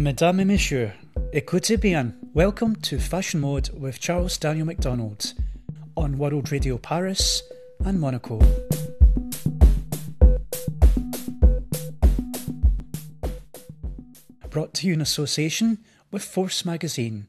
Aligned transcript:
Mesdames 0.00 0.40
et 0.40 0.46
messieurs, 0.46 0.92
écoutez 1.34 1.76
bien. 1.76 2.14
Welcome 2.32 2.74
to 2.76 2.98
Fashion 2.98 3.38
Mode 3.38 3.68
with 3.78 4.00
Charles 4.00 4.38
Daniel 4.38 4.64
McDonald 4.64 5.34
on 5.94 6.16
World 6.16 6.50
Radio 6.50 6.78
Paris 6.78 7.42
and 7.84 8.00
Monaco. 8.00 8.38
Brought 14.48 14.72
to 14.72 14.86
you 14.86 14.94
in 14.94 15.02
association 15.02 15.76
with 16.10 16.24
Force 16.24 16.64
Magazine. 16.64 17.26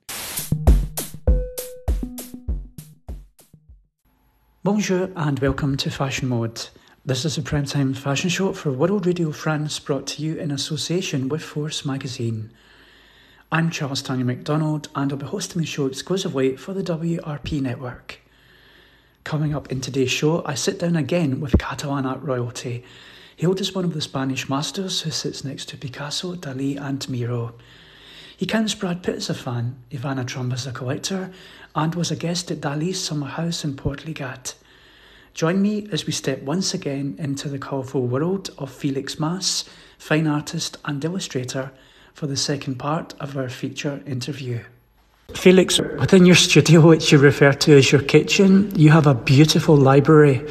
Bonjour 4.63 5.09
and 5.17 5.37
welcome 5.39 5.75
to 5.75 5.89
Fashion 5.89 6.29
Mode. 6.29 6.69
This 7.03 7.25
is 7.25 7.35
a 7.35 7.41
primetime 7.41 7.97
fashion 7.97 8.29
show 8.29 8.53
for 8.53 8.71
World 8.71 9.07
Radio 9.07 9.31
France 9.31 9.79
brought 9.79 10.05
to 10.05 10.21
you 10.21 10.35
in 10.35 10.51
association 10.51 11.29
with 11.29 11.41
Force 11.41 11.83
Magazine. 11.83 12.51
I'm 13.51 13.71
Charles 13.71 14.03
Tanya 14.03 14.23
McDonald 14.23 14.87
and 14.93 15.11
I'll 15.11 15.17
be 15.17 15.25
hosting 15.25 15.61
the 15.61 15.67
show 15.67 15.87
exclusively 15.87 16.55
for 16.57 16.75
the 16.75 16.83
WRP 16.83 17.59
network. 17.59 18.19
Coming 19.23 19.55
up 19.55 19.71
in 19.71 19.81
today's 19.81 20.11
show, 20.11 20.45
I 20.45 20.53
sit 20.53 20.77
down 20.77 20.95
again 20.95 21.39
with 21.39 21.57
Catalan 21.57 22.05
art 22.05 22.21
royalty. 22.21 22.83
Hailed 23.37 23.61
as 23.61 23.73
one 23.73 23.83
of 23.85 23.95
the 23.95 24.01
Spanish 24.01 24.47
masters 24.47 25.01
who 25.01 25.09
sits 25.09 25.43
next 25.43 25.69
to 25.69 25.77
Picasso, 25.77 26.35
Dali, 26.35 26.79
and 26.79 27.09
Miro. 27.09 27.55
He 28.37 28.45
counts 28.45 28.75
Brad 28.75 29.01
Pitt 29.01 29.15
as 29.15 29.29
a 29.31 29.33
fan, 29.33 29.75
Ivana 29.89 30.27
Trump 30.27 30.53
as 30.53 30.67
a 30.67 30.71
collector, 30.71 31.31
and 31.73 31.95
was 31.95 32.11
a 32.11 32.15
guest 32.15 32.51
at 32.51 32.61
Dali's 32.61 33.03
summer 33.03 33.25
house 33.25 33.65
in 33.65 33.75
Portlligat. 33.75 34.53
Join 35.33 35.61
me 35.61 35.87
as 35.91 36.05
we 36.05 36.11
step 36.11 36.41
once 36.41 36.73
again 36.73 37.15
into 37.17 37.47
the 37.47 37.57
colourful 37.57 38.05
world 38.05 38.49
of 38.57 38.71
Felix 38.71 39.19
Mas, 39.19 39.65
fine 39.97 40.27
artist 40.27 40.77
and 40.85 41.03
illustrator, 41.03 41.71
for 42.13 42.27
the 42.27 42.35
second 42.35 42.75
part 42.75 43.13
of 43.19 43.37
our 43.37 43.49
feature 43.49 44.01
interview. 44.05 44.59
Felix, 45.33 45.79
within 45.79 46.25
your 46.25 46.35
studio, 46.35 46.81
which 46.81 47.11
you 47.11 47.17
refer 47.17 47.53
to 47.53 47.77
as 47.77 47.91
your 47.91 48.01
kitchen, 48.01 48.71
you 48.75 48.89
have 48.89 49.07
a 49.07 49.13
beautiful 49.13 49.77
library. 49.77 50.45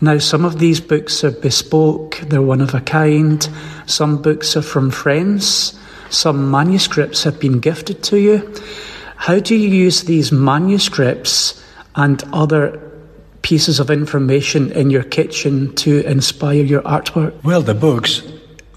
Now, 0.00 0.18
some 0.18 0.44
of 0.44 0.58
these 0.58 0.80
books 0.80 1.24
are 1.24 1.32
bespoke, 1.32 2.20
they're 2.26 2.42
one 2.42 2.60
of 2.60 2.74
a 2.74 2.80
kind. 2.80 3.46
Some 3.86 4.22
books 4.22 4.56
are 4.56 4.62
from 4.62 4.90
friends, 4.90 5.78
some 6.10 6.50
manuscripts 6.50 7.24
have 7.24 7.40
been 7.40 7.58
gifted 7.58 8.02
to 8.04 8.18
you. 8.18 8.54
How 9.16 9.40
do 9.40 9.56
you 9.56 9.68
use 9.68 10.04
these 10.04 10.30
manuscripts 10.30 11.64
and 11.96 12.22
other 12.32 12.83
pieces 13.44 13.78
of 13.78 13.90
information 13.90 14.72
in 14.72 14.90
your 14.90 15.04
kitchen 15.04 15.74
to 15.74 15.90
inspire 16.10 16.64
your 16.64 16.82
artwork? 16.82 17.32
Well, 17.44 17.62
the 17.62 17.74
books, 17.74 18.22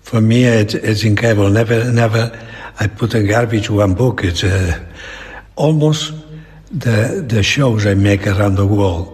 for 0.02 0.20
me, 0.22 0.44
it, 0.44 0.76
it's 0.76 1.04
incredible. 1.04 1.50
Never, 1.50 1.92
never, 1.92 2.32
I 2.80 2.88
put 2.88 3.16
in 3.16 3.28
garbage 3.28 3.70
one 3.70 3.94
book. 3.96 4.24
It's 4.24 4.44
uh, 4.44 4.78
almost 5.56 6.14
the 6.70 7.24
the 7.28 7.42
shows 7.44 7.86
I 7.86 7.96
make 7.96 8.28
around 8.28 8.56
the 8.56 8.68
world. 8.68 9.08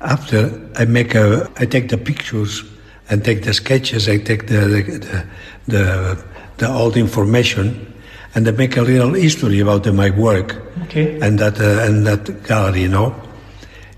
After 0.00 0.50
I 0.80 0.86
make 0.86 1.14
a, 1.14 1.48
I 1.62 1.66
take 1.66 1.88
the 1.88 1.98
pictures 1.98 2.64
and 3.10 3.22
take 3.22 3.42
the 3.44 3.52
sketches. 3.52 4.08
I 4.08 4.16
take 4.18 4.46
the 4.46 4.60
the 4.74 4.82
the, 4.98 5.26
the, 5.68 6.24
the 6.56 6.68
old 6.68 6.96
information. 6.96 7.92
And 8.36 8.48
I 8.48 8.50
make 8.50 8.76
a 8.76 8.82
little 8.82 9.14
history 9.14 9.60
about 9.60 9.86
my 9.94 10.10
work 10.10 10.56
Okay. 10.84 11.20
and 11.20 11.38
that 11.38 11.60
uh, 11.60 11.86
and 11.86 12.04
that 12.06 12.42
gallery, 12.48 12.82
you 12.82 12.88
know. 12.88 13.14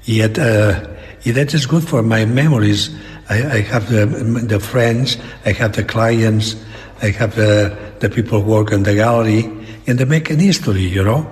Yet, 0.07 0.39
uh, 0.39 0.87
that 1.25 1.53
is 1.53 1.67
good 1.67 1.87
for 1.87 2.03
my 2.03 2.25
memories. 2.25 2.91
I, 3.29 3.57
I 3.57 3.61
have 3.63 3.91
the, 3.91 4.07
the 4.07 4.61
friends, 4.61 5.19
I 5.45 5.53
have 5.53 5.75
the 5.75 5.83
clients, 5.83 6.55
I 7.03 7.11
have 7.11 7.35
the, 7.35 7.77
the 7.99 8.09
people 8.09 8.41
who 8.41 8.51
work 8.51 8.71
in 8.71 8.85
the 8.85 8.95
gallery, 8.95 9.45
and 9.87 9.99
they 9.99 10.05
make 10.05 10.31
an 10.31 10.39
history, 10.39 10.83
you 10.83 11.03
know. 11.03 11.29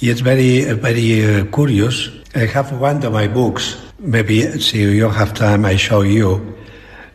It's 0.00 0.20
very, 0.20 0.72
very 0.74 1.40
uh, 1.40 1.44
curious. 1.46 2.08
I 2.34 2.46
have 2.46 2.78
one 2.80 3.04
of 3.04 3.12
my 3.12 3.26
books. 3.26 3.76
Maybe, 3.98 4.42
see, 4.60 4.82
you 4.82 5.08
have 5.08 5.34
time, 5.34 5.64
I 5.64 5.74
show 5.76 6.02
you. 6.02 6.54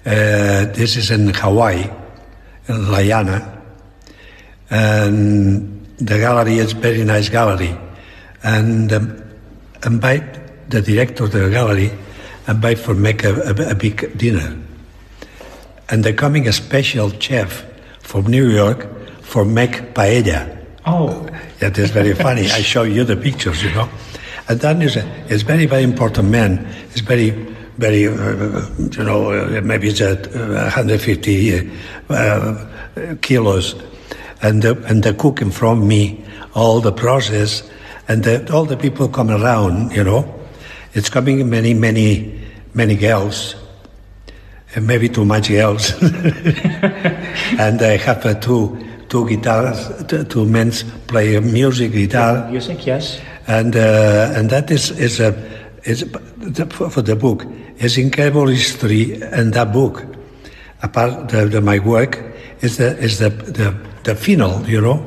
Uh, 0.06 0.66
this 0.74 0.98
is 0.98 1.10
in 1.10 1.34
Hawaii, 1.34 1.90
in 2.68 2.92
Lahaina. 2.92 3.62
And 4.70 5.86
the 5.98 6.18
gallery 6.18 6.58
is 6.58 6.74
very 6.74 7.04
nice 7.06 7.30
gallery. 7.30 7.78
And 8.44 8.92
um, 8.92 9.24
invite 9.86 10.41
the 10.70 10.82
director 10.82 11.26
of 11.26 11.32
the 11.32 11.50
gallery 11.50 11.92
invite 12.48 12.80
for 12.80 12.94
make 12.94 13.24
a, 13.24 13.34
a, 13.34 13.72
a 13.72 13.76
big 13.76 14.18
dinner. 14.18 14.58
And 15.90 16.04
they're 16.04 16.14
coming 16.14 16.48
a 16.48 16.54
special 16.54 17.12
chef 17.20 17.66
from 18.00 18.26
New 18.28 18.50
York 18.50 18.88
for 19.22 19.46
make 19.46 19.94
paella. 19.94 20.58
Oh, 20.86 21.28
That 21.60 21.78
is 21.78 21.92
very 21.92 22.14
funny. 22.14 22.50
I 22.50 22.62
show 22.62 22.84
you 22.84 23.04
the 23.04 23.16
pictures, 23.16 23.64
you 23.64 23.72
know. 23.72 23.88
And 24.50 24.60
then 24.60 24.82
is 24.82 24.98
a 24.98 25.06
is 25.30 25.44
very 25.44 25.68
very 25.68 25.84
important 25.84 26.30
man. 26.30 26.66
He's 26.92 27.02
very 27.02 27.30
very 27.78 28.08
uh, 28.08 28.66
you 28.92 29.04
know 29.04 29.32
uh, 29.32 29.62
maybe 29.64 29.90
it's 29.90 30.02
at 30.02 30.28
uh, 30.36 30.74
150 30.74 31.72
uh, 32.10 32.66
kilos, 33.22 33.76
and 34.42 34.64
the, 34.64 34.76
and 34.88 35.04
the 35.04 35.14
cooking 35.14 35.52
from 35.52 35.88
me 35.88 36.26
all 36.54 36.82
the 36.82 36.92
process, 36.92 37.64
and 38.08 38.24
the, 38.24 38.52
all 38.52 38.66
the 38.66 38.76
people 38.76 39.08
come 39.08 39.30
around, 39.30 39.92
you 39.96 40.04
know. 40.04 40.41
It's 40.94 41.10
coming 41.10 41.50
many 41.50 41.74
many 41.74 42.40
many 42.74 42.96
girls, 42.96 43.56
and 44.76 44.86
maybe 44.88 45.10
too 45.10 45.26
much 45.26 45.50
girls, 45.50 45.94
and 46.02 47.82
I 47.82 47.98
have 47.98 48.26
uh, 48.26 48.34
two 48.36 48.78
two 49.10 49.28
guitars, 49.28 50.06
two, 50.08 50.24
two 50.24 50.46
men 50.46 50.72
play 51.08 51.40
music 51.40 51.92
guitar. 51.92 52.50
Music, 52.50 52.86
yes. 52.86 53.20
and 53.48 53.76
uh, 53.76 54.34
and 54.36 54.50
that 54.50 54.72
is 54.72 54.92
is 54.92 55.20
a 55.20 55.36
is 55.84 56.06
the, 56.38 56.66
for 56.66 57.02
the 57.02 57.16
book. 57.16 57.46
Is 57.78 57.98
incredible 57.98 58.48
history 58.48 59.20
and 59.24 59.54
that 59.54 59.74
book 59.74 60.06
apart 60.84 61.30
the, 61.30 61.46
the 61.46 61.62
my 61.62 61.80
work 61.80 62.22
is 62.62 62.78
the 62.78 62.96
is 63.00 63.18
the 63.18 63.30
the, 63.30 63.76
the 64.04 64.16
final 64.16 64.68
you 64.68 64.82
know? 64.82 65.04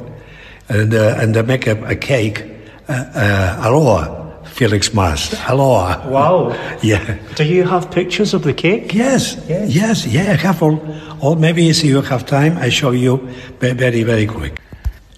And 0.69 0.93
uh, 0.93 1.17
and 1.19 1.35
they 1.35 1.43
make 1.43 1.67
a, 1.67 1.81
a 1.85 1.95
cake 1.95 2.45
uh, 2.89 2.93
uh, 3.15 3.69
aloha 3.69 4.24
Felix 4.55 4.93
Mas 4.95 5.31
Hello. 5.47 5.85
Wow. 6.09 6.55
yeah 6.83 7.19
Do 7.37 7.45
you 7.45 7.65
have 7.65 7.91
pictures 7.91 8.35
of 8.35 8.43
the 8.43 8.53
cake? 8.55 8.95
yes 8.95 9.37
Yes. 9.49 9.75
yes 9.75 10.07
yeah 10.07 10.33
I 10.33 10.37
have 10.37 10.63
all 10.63 10.79
all 11.21 11.37
maybe 11.37 11.69
if 11.69 11.83
you 11.85 12.01
have 12.03 12.25
time 12.25 12.57
I 12.59 12.71
show 12.71 12.93
you 12.93 13.19
very 13.61 14.05
very 14.05 14.27
quick 14.27 14.61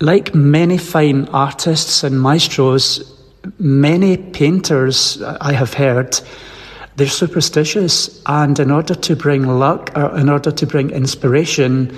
Like 0.00 0.34
many 0.34 0.78
fine 0.78 1.26
artists 1.32 2.04
and 2.04 2.20
maestros, 2.20 3.00
many 3.58 4.16
painters 4.18 5.22
I 5.40 5.52
have 5.54 5.72
heard, 5.74 6.20
they're 6.96 7.08
superstitious, 7.08 8.20
and 8.26 8.58
in 8.58 8.70
order 8.70 8.94
to 8.94 9.16
bring 9.16 9.46
luck 9.58 9.90
or 9.96 10.18
in 10.18 10.28
order 10.28 10.52
to 10.52 10.66
bring 10.66 10.90
inspiration, 10.90 11.88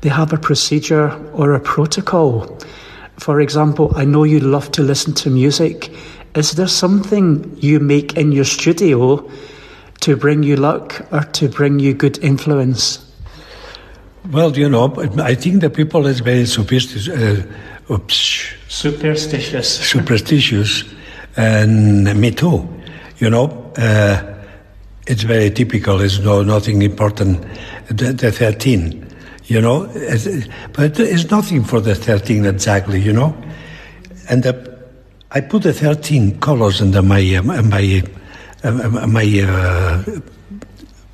they 0.00 0.10
have 0.10 0.32
a 0.32 0.36
procedure 0.36 1.12
or 1.32 1.54
a 1.54 1.60
protocol. 1.60 2.58
For 3.18 3.40
example, 3.40 3.92
I 3.94 4.04
know 4.04 4.24
you 4.24 4.40
love 4.40 4.70
to 4.72 4.82
listen 4.82 5.14
to 5.22 5.30
music. 5.30 5.90
Is 6.34 6.52
there 6.52 6.66
something 6.68 7.56
you 7.60 7.78
make 7.80 8.16
in 8.16 8.32
your 8.32 8.44
studio 8.44 9.28
to 10.00 10.16
bring 10.16 10.42
you 10.42 10.56
luck 10.56 11.06
or 11.12 11.20
to 11.20 11.48
bring 11.48 11.78
you 11.78 11.94
good 11.94 12.18
influence? 12.22 13.00
well 14.32 14.56
you 14.56 14.68
know 14.70 14.88
I 15.18 15.34
think 15.34 15.60
the 15.60 15.68
people 15.68 16.06
is 16.06 16.20
very 16.20 16.46
superstitious 16.46 17.08
uh, 17.08 17.92
oops, 17.92 18.46
Superstitious. 18.68 19.68
superstitious, 19.68 20.82
and 21.36 22.04
me 22.20 22.30
too. 22.30 22.66
You 23.18 23.28
know, 23.30 23.72
uh, 23.76 24.22
it's 25.06 25.22
very 25.24 25.50
typical. 25.50 26.00
It's 26.00 26.18
no 26.20 26.42
nothing 26.42 26.82
important. 26.82 27.44
The, 27.88 28.12
the 28.14 28.32
thirteen, 28.32 29.06
you 29.44 29.60
know, 29.60 29.84
it's- 29.94 30.48
but 30.72 30.98
it's 30.98 31.30
nothing 31.30 31.62
for 31.62 31.80
the 31.80 31.94
thirteen 31.94 32.46
exactly. 32.46 33.00
You 33.00 33.12
know, 33.12 33.34
and 34.30 34.42
the, 34.42 34.73
I 35.34 35.40
put 35.40 35.62
the 35.64 35.72
thirteen 35.72 36.38
colors 36.40 36.80
in 36.80 36.92
the, 36.92 37.02
my 37.02 37.20
um, 37.34 37.46
my 37.68 38.02
uh, 38.62 38.70
my 39.06 39.24
uh, 39.24 40.04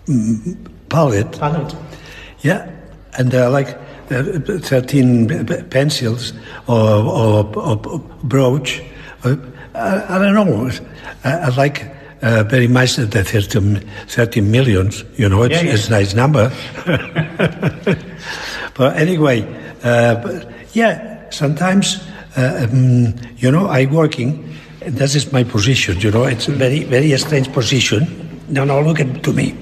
mm, 0.06 0.56
palette. 0.88 1.38
Yeah, 2.42 2.70
and 3.18 3.34
uh, 3.34 3.50
like 3.50 3.78
uh, 4.10 4.22
13 4.62 5.28
p- 5.28 5.44
p- 5.44 5.62
pencils 5.64 6.32
or, 6.66 6.76
or, 6.76 7.56
or, 7.56 7.76
brooch. 8.24 8.82
Uh, 9.24 9.36
I, 9.74 10.16
I 10.16 10.18
don't 10.18 10.34
know. 10.34 10.70
I, 11.24 11.30
I 11.32 11.48
like 11.50 11.94
uh, 12.22 12.42
very 12.44 12.66
much 12.66 12.96
the 12.96 13.06
13, 13.06 13.80
13 14.08 14.50
millions. 14.50 15.04
You 15.16 15.28
know, 15.28 15.42
it's, 15.44 15.54
Yeah, 15.54 15.62
yeah. 15.62 15.74
it's 15.74 15.88
a 15.88 15.90
nice 15.90 16.14
number. 16.14 16.50
but 18.74 18.96
anyway, 18.96 19.42
uh, 19.84 20.14
but 20.16 20.48
yeah, 20.72 21.28
sometimes, 21.30 21.98
uh, 21.98 22.09
um, 22.40 23.14
you 23.36 23.50
know, 23.50 23.68
I'm 23.68 23.92
working. 23.92 24.54
This 24.80 25.14
is 25.14 25.32
my 25.32 25.44
position. 25.44 26.00
You 26.00 26.10
know, 26.10 26.24
it's 26.24 26.48
a 26.48 26.52
very, 26.52 26.84
very 26.84 27.16
strange 27.18 27.52
position. 27.52 28.40
No, 28.48 28.64
no, 28.64 28.80
look 28.80 29.00
at 29.00 29.22
to 29.24 29.32
me. 29.32 29.54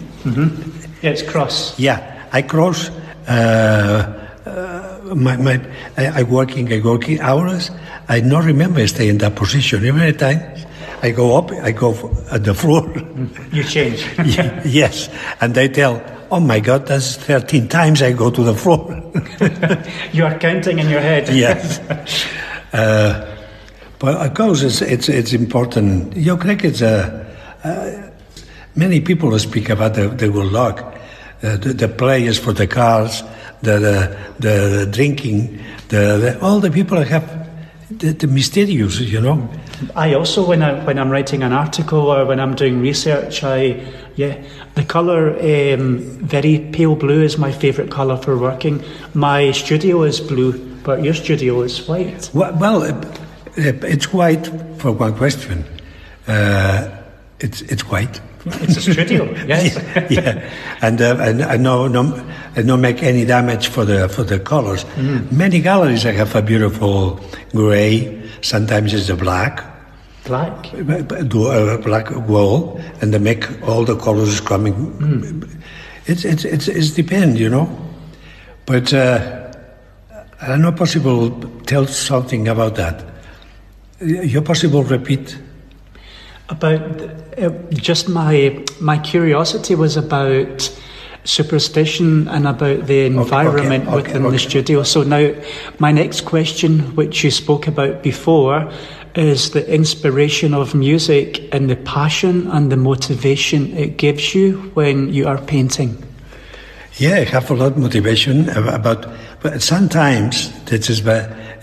Yeah, 1.02 1.10
it's 1.10 1.22
cross. 1.22 1.78
Yeah, 1.78 2.26
I 2.32 2.42
cross 2.42 2.90
uh, 3.28 4.28
uh, 4.46 5.14
my, 5.14 5.36
my 5.36 5.60
I, 5.96 6.20
I 6.20 6.22
working 6.22 6.72
I 6.72 6.80
working 6.80 7.20
hours. 7.20 7.70
I 8.08 8.20
don't 8.20 8.44
remember 8.44 8.86
stay 8.86 9.08
in 9.08 9.18
that 9.18 9.36
position. 9.36 9.84
Every 9.84 10.12
time 10.12 10.40
I 11.02 11.10
go 11.10 11.36
up, 11.36 11.52
I 11.52 11.72
go 11.72 11.92
at 12.30 12.44
the 12.44 12.54
floor. 12.54 12.88
You 13.52 13.62
change. 13.62 14.06
yes, 14.64 15.08
and 15.40 15.54
they 15.54 15.68
tell, 15.68 16.02
"Oh 16.30 16.40
my 16.40 16.60
God, 16.60 16.86
that's 16.86 17.16
thirteen 17.16 17.68
times 17.68 18.02
I 18.02 18.12
go 18.12 18.30
to 18.30 18.42
the 18.42 18.54
floor." 18.54 18.90
you 20.12 20.24
are 20.24 20.38
counting 20.38 20.78
in 20.78 20.88
your 20.88 21.00
head. 21.00 21.28
yes. 21.28 21.80
Uh, 22.72 23.36
but 23.98 24.14
of 24.16 24.34
course, 24.34 24.62
it's 24.62 24.82
it's, 24.82 25.08
it's 25.08 25.32
important. 25.32 26.16
Yo 26.16 26.36
creo 26.36 26.58
que 26.58 26.70
a, 26.84 27.26
uh, 27.64 28.10
many 28.76 29.00
people 29.00 29.36
speak 29.38 29.70
about 29.70 29.94
the, 29.94 30.08
the 30.08 30.28
good 30.28 30.52
luck, 30.52 30.80
uh, 31.42 31.56
the, 31.56 31.72
the 31.72 31.88
players 31.88 32.38
for 32.38 32.52
the 32.52 32.66
cars, 32.66 33.22
the 33.62 33.78
the, 33.78 34.16
the, 34.38 34.88
drinking, 34.90 35.58
the, 35.88 36.38
all 36.40 36.60
the 36.60 36.70
people 36.70 37.02
have 37.02 37.48
the, 37.90 38.12
the 38.12 38.26
mysterious, 38.26 39.00
you 39.00 39.20
know. 39.20 39.48
I 39.94 40.14
also, 40.14 40.46
when 40.46 40.62
I 40.62 40.84
when 40.84 40.98
I'm 40.98 41.10
writing 41.10 41.42
an 41.42 41.52
article 41.52 42.10
or 42.10 42.24
when 42.26 42.40
I'm 42.40 42.54
doing 42.54 42.80
research, 42.80 43.44
I 43.44 43.80
yeah, 44.16 44.42
the 44.74 44.84
color 44.84 45.30
um, 45.38 45.98
very 46.20 46.58
pale 46.72 46.96
blue 46.96 47.22
is 47.22 47.38
my 47.38 47.52
favourite 47.52 47.90
color 47.90 48.16
for 48.16 48.36
working. 48.36 48.82
My 49.14 49.52
studio 49.52 50.02
is 50.02 50.20
blue, 50.20 50.67
but 50.88 51.04
your 51.04 51.12
studio 51.12 51.60
is 51.60 51.86
white. 51.86 52.30
Well, 52.32 52.56
well 52.56 52.82
uh, 52.82 52.94
it's 53.56 54.10
white 54.10 54.46
for 54.78 54.90
one 54.90 55.14
question. 55.14 55.62
Uh, 56.26 56.88
it's 57.40 57.60
it's 57.60 57.84
white. 57.90 58.22
It's 58.46 58.78
a 58.78 58.80
studio, 58.80 59.24
yes. 59.46 59.76
yeah, 59.76 60.06
yeah. 60.08 60.50
and 60.80 61.02
uh, 61.02 61.18
and 61.20 61.42
I 61.42 61.58
no 61.58 61.88
no 61.88 62.02
I 62.56 62.62
don't 62.62 62.80
make 62.80 63.02
any 63.02 63.26
damage 63.26 63.68
for 63.68 63.84
the 63.84 64.08
for 64.08 64.24
the 64.24 64.40
colors. 64.40 64.84
Mm. 64.96 65.30
Many 65.30 65.60
galleries 65.60 66.06
I 66.06 66.12
have 66.12 66.34
a 66.34 66.40
beautiful 66.40 67.20
gray. 67.52 68.22
Sometimes 68.40 68.94
it's 68.94 69.10
a 69.10 69.16
black. 69.16 69.62
Black. 70.24 70.72
Do 71.28 71.48
a 71.48 71.76
black 71.76 72.08
wall, 72.26 72.80
and 73.02 73.12
they 73.12 73.18
make 73.18 73.44
all 73.68 73.84
the 73.84 73.96
colors 73.96 74.40
coming. 74.40 74.74
Mm. 74.96 75.50
It's 76.06 76.24
it's 76.24 76.46
it's 76.46 76.66
it's 76.66 76.90
depend, 76.92 77.38
you 77.38 77.50
know. 77.50 77.68
But 78.64 78.94
uh, 78.94 79.37
I 80.40 80.48
don't 80.48 80.62
know 80.62 80.72
possible 80.72 81.30
tell 81.66 81.86
something 81.86 82.48
about 82.48 82.76
that. 82.76 83.04
You 84.00 84.40
possible 84.42 84.84
repeat 84.84 85.36
about 86.48 86.80
uh, 87.38 87.50
just 87.70 88.08
my 88.08 88.64
my 88.80 88.98
curiosity 88.98 89.74
was 89.74 89.96
about 89.96 90.70
superstition 91.24 92.28
and 92.28 92.46
about 92.46 92.86
the 92.86 93.04
environment 93.04 93.84
okay, 93.84 93.96
okay, 93.96 93.96
within 93.96 94.26
okay. 94.26 94.32
the 94.32 94.38
studio. 94.38 94.82
So 94.82 95.02
now, 95.02 95.34
my 95.78 95.92
next 95.92 96.22
question, 96.22 96.94
which 96.96 97.22
you 97.22 97.30
spoke 97.30 97.66
about 97.66 98.02
before, 98.02 98.70
is 99.14 99.50
the 99.50 99.68
inspiration 99.72 100.54
of 100.54 100.74
music 100.74 101.52
and 101.52 101.68
the 101.68 101.76
passion 101.76 102.46
and 102.48 102.72
the 102.72 102.76
motivation 102.76 103.76
it 103.76 103.96
gives 103.96 104.34
you 104.34 104.70
when 104.74 105.12
you 105.12 105.26
are 105.26 105.38
painting. 105.38 106.02
Yeah, 106.96 107.16
I 107.16 107.24
have 107.24 107.50
a 107.50 107.54
lot 107.54 107.72
of 107.72 107.78
motivation 107.78 108.48
about, 108.50 109.06
but 109.42 109.62
sometimes 109.62 110.52
this 110.64 110.90
is 110.90 111.02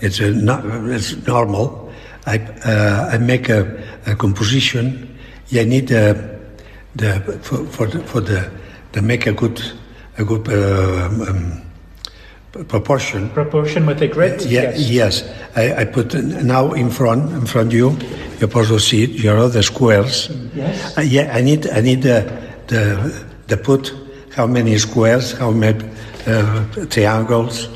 it's 0.00 0.20
a, 0.20 0.30
not 0.30 0.64
it's 0.64 1.16
normal 1.26 1.86
I, 2.26 2.38
uh, 2.38 3.10
I 3.12 3.18
make 3.18 3.48
a, 3.48 3.82
a 4.06 4.16
composition. 4.16 5.16
I 5.54 5.64
need 5.64 5.92
uh, 5.92 6.14
the 6.96 7.20
for, 7.42 7.64
for 7.66 7.86
the, 7.86 8.00
for 8.00 8.20
the 8.20 8.50
to 8.92 9.02
make 9.02 9.26
a 9.26 9.32
good 9.32 9.62
a 10.18 10.24
good 10.24 10.48
uh, 10.48 11.30
um, 11.30 11.62
proportion. 12.66 13.30
Proportion 13.30 13.86
with 13.86 14.00
the 14.00 14.08
grid. 14.08 14.42
Yeah, 14.42 14.74
yes. 14.74 14.90
yes. 14.90 15.34
I, 15.54 15.82
I 15.82 15.84
put 15.84 16.14
now 16.14 16.72
in 16.72 16.90
front 16.90 17.30
in 17.32 17.46
front 17.46 17.68
of 17.68 17.74
you. 17.74 17.96
You 18.40 18.50
also 18.52 18.78
see 18.78 19.04
it. 19.04 19.10
You 19.10 19.32
know 19.32 19.48
the 19.48 19.62
squares. 19.62 20.28
Yes. 20.52 20.98
Uh, 20.98 21.02
yeah, 21.02 21.30
I 21.32 21.42
need 21.42 21.68
I 21.68 21.80
need 21.80 22.02
the 22.02 22.24
the 22.66 23.24
the 23.46 23.56
put 23.56 23.94
how 24.34 24.46
many 24.46 24.76
squares, 24.78 25.32
how 25.32 25.52
many 25.52 25.84
uh, 25.84 25.95
triangles 26.90 27.68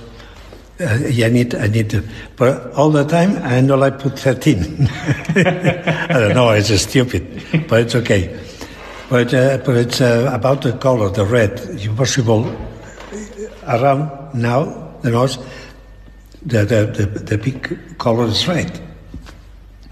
uh, 0.81 0.99
I 1.05 1.29
need, 1.29 1.55
I 1.55 1.67
need 1.67 1.91
to, 1.91 2.02
but 2.37 2.73
all 2.73 2.91
the 2.91 3.05
time 3.05 3.37
I 3.43 3.61
know 3.61 3.82
I 3.82 3.91
put 3.91 4.19
13. 4.19 4.88
I 4.88 6.06
don't 6.08 6.35
know, 6.35 6.50
it's 6.50 6.75
stupid, 6.81 7.67
but 7.69 7.81
it's 7.82 7.94
okay. 7.97 8.41
But, 9.11 9.35
uh, 9.35 9.58
but 9.58 9.76
it's 9.76 10.00
uh, 10.00 10.31
about 10.32 10.62
the 10.62 10.73
color, 10.73 11.11
the 11.11 11.26
red. 11.26 11.61
If 11.61 11.94
possible, 11.97 12.56
around 13.67 14.32
now, 14.35 14.94
the 15.02 15.11
nose, 15.11 15.38
the, 16.43 16.64
the, 16.64 16.87
the, 16.87 17.06
the 17.06 17.37
big 17.37 17.99
color 17.99 18.25
is 18.25 18.49
red. 18.49 18.81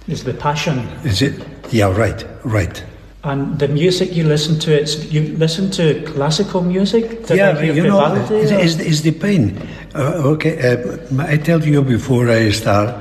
Is 0.07 0.25
the 0.25 0.33
passion. 0.33 0.79
Is 1.05 1.21
it? 1.21 1.45
Yeah, 1.71 1.95
right, 1.95 2.25
right. 2.45 2.83
And 3.25 3.59
the 3.59 3.67
music 3.67 4.15
you 4.15 4.23
listen 4.23 4.61
to, 4.61 4.81
it's 4.81 5.11
you 5.11 5.37
listen 5.37 5.71
to 5.73 6.01
classical 6.07 6.63
music. 6.63 7.29
yeah, 7.29 7.61
you 7.61 7.83
know, 7.83 8.15
it's, 8.31 8.53
it's, 8.53 8.77
it's 8.79 9.01
the 9.01 9.11
pain. 9.11 9.59
Uh, 9.95 10.37
okay, 10.39 10.55
uh, 10.63 11.25
I 11.25 11.37
tell 11.37 11.65
you 11.65 11.83
before 11.83 12.31
I 12.31 12.51
start 12.51 12.95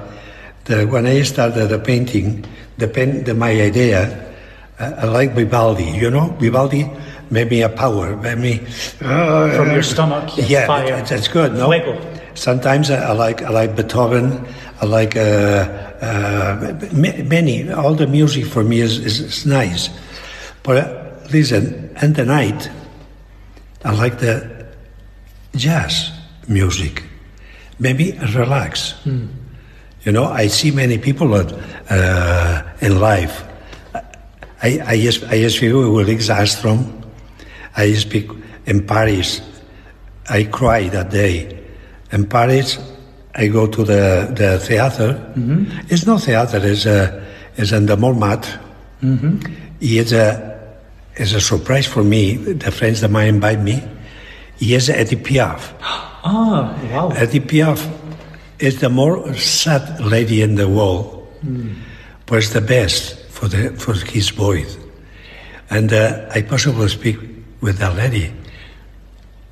that 0.65 0.89
when 0.89 1.05
I 1.05 1.21
started 1.21 1.67
the 1.67 1.77
painting, 1.77 2.45
the 2.77 2.87
pen, 2.87 3.25
the, 3.25 3.35
my 3.35 3.51
idea, 3.51 4.33
uh, 4.79 4.93
I 4.97 5.05
like 5.05 5.35
Vivaldi. 5.35 5.83
You 5.85 6.09
know, 6.09 6.35
Vivaldi 6.39 6.89
made 7.29 7.51
me 7.51 7.61
a 7.61 7.69
power, 7.69 8.15
made 8.17 8.39
me 8.39 8.59
uh, 9.01 9.55
from 9.55 9.69
your 9.71 9.83
stomach. 9.83 10.31
Yeah, 10.49 10.65
fire. 10.65 10.99
that's 11.03 11.27
good. 11.27 11.53
No, 11.53 11.69
Fuego. 11.69 12.01
sometimes 12.33 12.89
I, 12.89 13.09
I, 13.09 13.11
like 13.11 13.43
I 13.43 13.49
like 13.49 13.75
Beethoven. 13.75 14.43
I 14.81 14.85
like 14.85 15.15
uh, 15.15 15.65
uh, 16.01 16.79
many. 16.91 17.71
All 17.71 17.93
the 17.93 18.07
music 18.07 18.45
for 18.45 18.63
me 18.63 18.79
is, 18.79 18.97
is, 18.99 19.19
is 19.19 19.45
nice. 19.45 19.89
But 20.67 20.77
uh, 20.83 21.29
listen, 21.31 21.95
in 22.01 22.11
the 22.11 22.25
night, 22.25 22.69
I 23.85 23.93
like 23.93 24.19
the 24.19 24.67
jazz 25.55 26.11
music. 26.49 27.03
Maybe 27.79 28.11
relax. 28.35 28.95
Mm. 29.05 29.29
You 30.03 30.11
know, 30.11 30.25
I 30.25 30.47
see 30.47 30.71
many 30.71 30.97
people 30.97 31.33
uh, 31.33 32.63
in 32.81 32.99
life. 32.99 33.45
I, 34.61 34.79
I, 34.85 35.09
I 35.29 35.47
speak 35.47 35.73
with 35.73 36.09
Alex 36.09 36.29
Armstrong. 36.29 37.13
I 37.77 37.93
speak 37.93 38.29
in 38.65 38.85
Paris. 38.85 39.41
I 40.29 40.43
cry 40.43 40.89
that 40.89 41.11
day. 41.11 41.63
In 42.11 42.27
Paris, 42.27 42.77
I 43.35 43.47
go 43.47 43.67
to 43.67 43.85
the, 43.85 44.33
the 44.35 44.59
theater. 44.59 45.13
Mm-hmm. 45.13 45.87
It's 45.87 46.05
not 46.05 46.23
theater, 46.23 46.59
it's, 46.61 46.85
a, 46.85 47.25
it's 47.55 47.71
in 47.71 47.85
the 47.85 47.95
Montmartre. 47.95 48.59
Mm-hmm. 49.01 49.53
It's 49.79 50.11
a 50.11 50.46
is 51.17 51.33
a 51.33 51.41
surprise 51.41 51.85
for 51.85 52.03
me. 52.03 52.35
The 52.35 52.71
friends 52.71 53.01
that 53.01 53.09
might 53.09 53.27
invite 53.27 53.59
me. 53.59 53.83
He 54.57 54.73
is 54.73 54.89
Edith 54.89 55.23
Piaf. 55.23 55.73
Ah, 56.29 56.77
wow. 56.91 57.09
Edith 57.11 57.47
Piaf 57.47 57.79
is 58.59 58.81
the 58.81 58.89
more 58.89 59.33
sad 59.35 60.01
lady 60.01 60.41
in 60.41 60.55
the 60.55 60.67
world, 60.67 61.25
mm. 61.45 61.73
but 62.25 62.39
it's 62.39 62.49
the 62.49 62.59
best 62.59 63.15
for 63.29 63.47
the 63.47 63.69
for 63.77 63.93
his 63.93 64.29
voice. 64.31 64.77
And 65.69 65.93
uh, 65.93 66.27
I 66.35 66.41
possibly 66.41 66.89
speak 66.89 67.17
with 67.61 67.77
that 67.77 67.95
lady. 67.95 68.33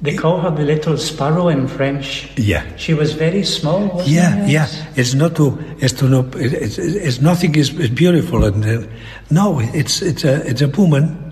They 0.01 0.17
call 0.17 0.41
her 0.41 0.51
the 0.51 0.63
little 0.63 0.97
sparrow 0.97 1.47
in 1.47 1.67
French. 1.67 2.29
Yeah. 2.35 2.65
She 2.75 2.93
was 2.93 3.13
very 3.13 3.43
small. 3.43 4.03
yeah, 4.05 4.43
it? 4.43 4.49
yeah. 4.49 4.67
It's 4.97 5.13
not 5.13 5.35
to. 5.37 5.57
It's 5.79 5.93
to 5.93 6.09
know. 6.09 6.29
It's, 6.35 6.77
it's 6.77 7.21
nothing 7.21 7.55
is, 7.55 7.73
is 7.79 7.89
beautiful 7.89 8.43
and 8.43 8.65
uh, 8.65 8.87
no. 9.29 9.59
It's 9.61 10.01
it's 10.01 10.25
a 10.25 10.45
it's 10.45 10.61
a 10.61 10.67
woman 10.67 11.24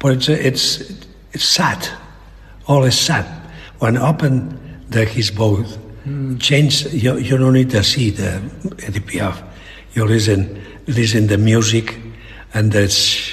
but 0.00 0.14
it's, 0.14 0.28
it's, 0.28 0.80
it's 1.32 1.44
sad. 1.44 1.88
All 2.66 2.82
is 2.84 2.98
sad. 2.98 3.24
When 3.78 3.96
open 3.96 4.58
the, 4.88 5.04
his 5.04 5.30
boat, 5.30 5.66
mm. 6.04 6.40
change, 6.40 6.86
you, 6.86 7.16
you 7.18 7.38
don't 7.38 7.52
need 7.52 7.70
to 7.70 7.84
see 7.84 8.10
the 8.10 8.42
Edith 8.86 9.06
Piaf. 9.06 9.42
You 9.94 10.04
listen, 10.04 10.60
listen 10.86 11.28
the 11.28 11.38
music, 11.38 11.96
and 12.52 12.72
that's... 12.72 13.30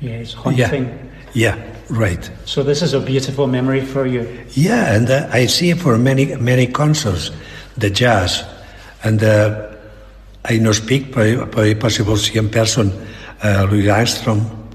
Yeah, 0.00 0.12
it's 0.12 0.32
haunting. 0.32 0.86
Yeah, 1.34 1.56
yeah, 1.56 1.74
right. 1.90 2.30
So 2.44 2.62
this 2.62 2.82
is 2.82 2.94
a 2.94 3.00
beautiful 3.00 3.48
memory 3.48 3.80
for 3.84 4.06
you. 4.06 4.28
Yeah, 4.50 4.94
and 4.94 5.10
uh, 5.10 5.28
I 5.32 5.46
see 5.46 5.70
it 5.70 5.78
for 5.78 5.98
many, 5.98 6.36
many 6.36 6.66
concerts, 6.68 7.32
the 7.76 7.90
jazz, 7.90 8.44
and 9.02 9.22
uh, 9.22 9.74
I 10.44 10.58
know 10.58 10.72
speak, 10.72 11.14
but, 11.14 11.50
but 11.50 11.80
possible 11.80 12.16
see 12.16 12.38
in 12.38 12.48
person 12.48 12.92
uh, 13.42 13.66
Louis 13.70 13.90
Armstrong, 13.90 14.67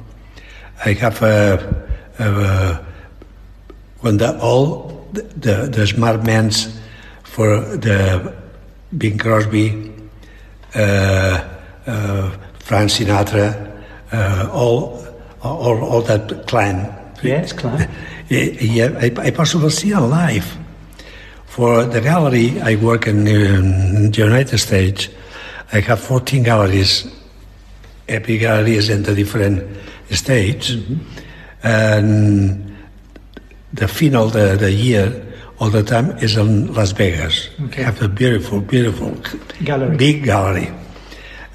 I 0.86 0.94
have 0.94 1.22
a, 1.22 1.86
a, 2.20 2.86
when 4.02 4.18
the 4.18 4.38
all 4.40 5.08
the, 5.14 5.70
the 5.72 5.88
smart 5.88 6.24
men 6.24 6.52
for 7.24 7.60
the 7.60 8.34
Bing 8.98 9.18
Crosby, 9.18 9.92
uh, 10.76 11.48
uh, 11.88 12.38
Frank 12.60 12.90
Sinatra, 12.90 13.84
uh, 14.12 14.50
all, 14.52 15.06
all 15.42 15.84
all 15.84 16.02
that 16.02 16.48
clan. 16.48 16.94
Yes, 17.24 17.54
clan. 17.54 17.90
Yeah, 18.30 18.98
I, 19.00 19.12
I 19.18 19.32
possibly 19.32 19.70
see 19.70 19.92
alive 19.92 20.58
For 21.54 21.86
the 21.86 22.02
gallery, 22.02 22.60
I 22.62 22.78
work 22.78 23.06
in, 23.06 23.28
in 23.28 24.10
the 24.10 24.24
United 24.24 24.58
States. 24.58 25.08
I 25.72 25.82
have 25.82 26.00
14 26.00 26.42
galleries, 26.42 27.06
epic 28.10 28.40
galleries 28.40 28.90
in 28.90 29.04
the 29.04 29.14
different 29.14 29.62
states. 30.16 30.76
And 31.64 32.76
the 33.74 33.88
final, 33.88 34.28
the, 34.28 34.56
the 34.60 34.72
year, 34.72 35.26
all 35.60 35.70
the 35.70 35.84
time 35.84 36.18
is 36.18 36.36
in 36.36 36.74
Las 36.74 36.92
Vegas. 36.92 37.50
Okay. 37.66 37.84
have 37.84 38.02
a 38.02 38.08
beautiful, 38.08 38.60
beautiful 38.60 39.16
Gallery. 39.64 39.96
big 39.98 40.24
gallery. 40.24 40.70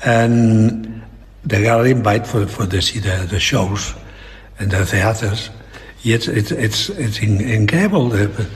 And 0.04 1.02
the 1.44 1.60
gallery 1.62 1.90
invite 1.90 2.26
for, 2.26 2.46
for 2.46 2.66
the, 2.66 2.80
see 2.80 3.00
the, 3.00 3.26
the 3.28 3.40
shows 3.40 3.94
and 4.58 4.70
the 4.70 4.86
theaters. 4.86 5.50
It's, 6.04 6.28
it's, 6.28 6.52
it's, 6.52 6.88
it's 6.90 7.18
in- 7.18 7.40
incredible. 7.40 8.08
The, 8.08 8.48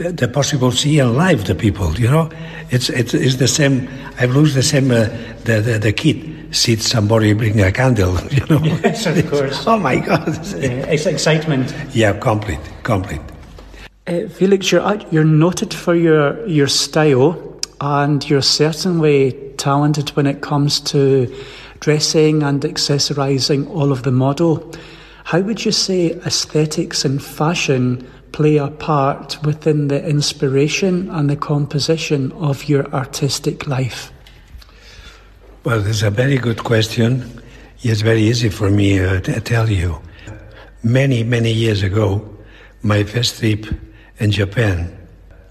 the, 0.00 0.12
the 0.12 0.28
possible 0.28 0.70
see 0.70 0.98
and 0.98 1.14
live 1.16 1.44
the 1.44 1.54
people, 1.54 1.92
you 2.00 2.10
know. 2.10 2.30
It's, 2.70 2.88
it's, 2.88 3.12
it's 3.12 3.36
the 3.36 3.48
same, 3.48 3.88
I've 4.18 4.34
lost 4.34 4.54
the 4.54 4.62
same, 4.62 4.90
uh, 4.90 5.08
the, 5.44 5.60
the, 5.60 5.78
the 5.78 5.92
kid 5.92 6.54
sees 6.54 6.86
somebody 6.86 7.32
bring 7.34 7.60
a 7.60 7.70
candle, 7.70 8.18
you 8.30 8.46
know. 8.46 8.60
Yes, 8.62 9.06
of 9.06 9.30
course. 9.30 9.64
oh 9.66 9.78
my 9.78 9.96
God. 9.96 10.28
Yeah, 10.56 10.86
it's 10.88 11.06
excitement. 11.06 11.74
Yeah, 11.92 12.18
complete, 12.18 12.60
complete. 12.82 13.20
Uh, 14.06 14.26
Felix, 14.28 14.72
you're, 14.72 14.80
out- 14.82 15.12
you're 15.12 15.24
noted 15.24 15.74
for 15.74 15.94
your, 15.94 16.46
your 16.46 16.66
style 16.66 17.60
and 17.82 18.28
you're 18.28 18.42
certainly 18.42 19.32
talented 19.58 20.10
when 20.10 20.26
it 20.26 20.40
comes 20.40 20.80
to 20.80 21.32
dressing 21.80 22.42
and 22.42 22.62
accessorising 22.62 23.68
all 23.68 23.92
of 23.92 24.02
the 24.04 24.12
model. 24.12 24.72
How 25.24 25.40
would 25.40 25.64
you 25.64 25.72
say 25.72 26.12
aesthetics 26.12 27.04
and 27.04 27.22
fashion 27.22 28.06
play 28.32 28.56
a 28.56 28.68
part 28.68 29.38
within 29.44 29.88
the 29.88 30.04
inspiration 30.06 31.08
and 31.10 31.28
the 31.28 31.36
composition 31.36 32.32
of 32.32 32.68
your 32.68 32.86
artistic 32.92 33.66
life? 33.66 34.12
Well, 35.64 35.86
it's 35.86 36.02
a 36.02 36.10
very 36.10 36.38
good 36.38 36.64
question. 36.64 37.42
It's 37.82 38.00
very 38.00 38.22
easy 38.22 38.48
for 38.48 38.70
me 38.70 39.00
uh, 39.00 39.20
to 39.20 39.40
tell 39.40 39.68
you. 39.68 40.00
Many, 40.82 41.22
many 41.22 41.52
years 41.52 41.82
ago, 41.82 42.26
my 42.82 43.04
first 43.04 43.38
trip 43.38 43.66
in 44.18 44.30
Japan, 44.30 44.96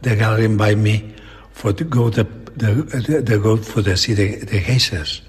the 0.02 0.16
gallery 0.16 0.46
invited 0.46 0.80
me 0.80 1.14
for 1.52 1.74
to 1.74 1.84
go 1.84 2.10
the 2.10 2.24
the, 2.56 2.74
the, 2.74 3.22
the 3.22 3.40
go 3.40 3.58
for 3.58 3.82
the 3.82 3.96
see 3.96 4.14
the, 4.14 4.36
the 4.38 4.62
geishas. 4.62 5.22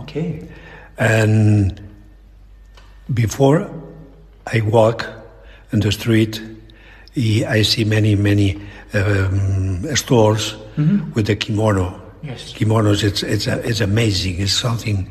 Okay. 0.00 0.48
And 0.96 1.80
before 3.12 3.70
I 4.46 4.60
walk 4.62 5.06
in 5.72 5.80
the 5.80 5.92
street, 5.92 6.40
I 7.18 7.44
I 7.58 7.62
see 7.62 7.84
many, 7.84 8.14
many 8.16 8.60
um, 8.94 9.84
stores 9.96 10.54
with 11.14 11.26
the 11.26 11.34
kimono. 11.36 12.00
Yes. 12.22 12.52
Kimonos, 12.52 13.02
it's, 13.04 13.22
it's, 13.22 13.46
a, 13.46 13.58
it's 13.68 13.80
amazing. 13.80 14.40
It's 14.40 14.52
something. 14.52 15.10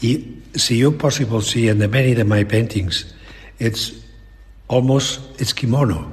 You, 0.00 0.22
see, 0.56 0.76
you 0.76 0.92
possible 0.92 1.40
see 1.40 1.68
in 1.68 1.78
the 1.78 1.88
many 1.88 2.12
of 2.12 2.26
my 2.26 2.44
paintings, 2.44 3.12
it's 3.58 3.92
almost, 4.68 5.20
it's 5.40 5.52
kimono. 5.52 6.10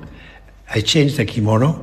I 0.74 0.82
changed 0.82 1.18
the 1.18 1.26
kimono, 1.26 1.74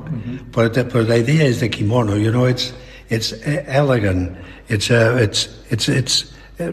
but, 0.51 0.73
the, 0.73 0.83
but 0.83 1.07
the 1.07 1.13
idea 1.15 1.43
is 1.43 1.59
the 1.59 1.69
kimono. 1.69 2.15
You 2.15 2.31
know, 2.31 2.45
it's, 2.45 2.73
it's 3.09 3.33
elegant. 3.45 4.35
It's, 4.67 4.89
uh, 4.89 5.17
it's, 5.21 5.47
it's, 5.69 5.87
it's, 5.89 6.33
uh, 6.59 6.65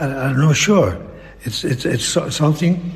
I- 0.00 0.28
I'm 0.28 0.38
not 0.38 0.56
sure. 0.56 0.96
It's, 1.42 1.64
it's, 1.64 1.84
it's 1.84 2.04
so- 2.04 2.28
something 2.30 2.92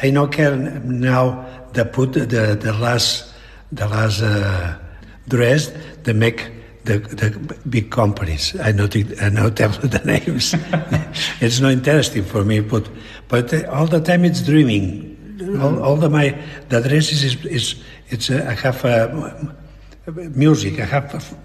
I 0.00 0.10
know 0.10 0.26
can 0.26 1.00
now 1.00 1.44
they 1.72 1.84
put 1.84 2.12
the, 2.12 2.26
the 2.60 2.72
last, 2.72 3.32
the 3.70 3.88
last 3.88 4.22
uh, 4.22 4.78
dress, 5.28 5.72
they 6.02 6.12
make 6.12 6.50
the, 6.84 6.98
the 6.98 7.58
big 7.68 7.90
companies. 7.90 8.58
I 8.60 8.72
the, 8.86 9.16
I 9.20 9.28
know 9.28 9.50
tell 9.60 9.70
the 9.70 10.00
names. 10.04 10.54
it's 11.40 11.60
not 11.60 11.72
interesting 11.72 12.24
for 12.24 12.44
me, 12.44 12.60
but, 12.60 12.88
but 13.28 13.52
uh, 13.52 13.70
all 13.70 13.86
the 13.86 14.00
time 14.00 14.24
it's 14.24 14.42
dreaming. 14.42 15.10
All, 15.60 15.82
all 15.82 15.96
the 15.96 16.08
my, 16.08 16.38
the 16.68 16.80
dresses 16.80 17.24
is, 17.24 17.44
is 17.46 17.82
it's, 18.08 18.30
uh, 18.30 18.46
I 18.48 18.54
have 18.54 18.84
uh, 18.84 20.20
music, 20.34 20.78
I 20.80 20.84
have 20.84 21.36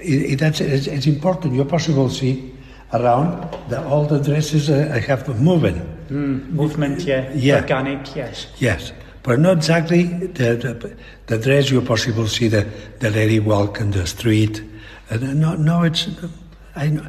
it, 0.00 0.32
it, 0.32 0.38
that's, 0.38 0.60
it's, 0.60 0.86
it's 0.86 1.06
important. 1.06 1.54
You 1.54 1.64
possible 1.64 2.08
see 2.08 2.52
around 2.92 3.48
the, 3.68 3.82
all 3.86 4.04
the 4.04 4.20
dresses 4.20 4.70
uh, 4.70 4.90
I 4.94 4.98
have 5.00 5.28
moving. 5.40 5.80
Movement, 6.10 7.02
yeah. 7.04 7.32
Yeah. 7.34 7.60
Organic, 7.60 8.14
yes. 8.14 8.46
Yes, 8.58 8.92
but 9.22 9.38
not 9.38 9.56
exactly 9.58 10.04
the, 10.04 10.56
the, 10.56 10.96
the 11.26 11.38
dress 11.38 11.70
you 11.70 11.80
possible 11.80 12.26
see 12.26 12.48
the, 12.48 12.68
the 13.00 13.10
lady 13.10 13.40
walk 13.40 13.80
in 13.80 13.92
the 13.92 14.06
street. 14.06 14.62
Uh, 15.10 15.16
no, 15.16 15.54
no, 15.54 15.82
it's 15.84 16.08
I 16.74 16.88
know, 16.88 17.06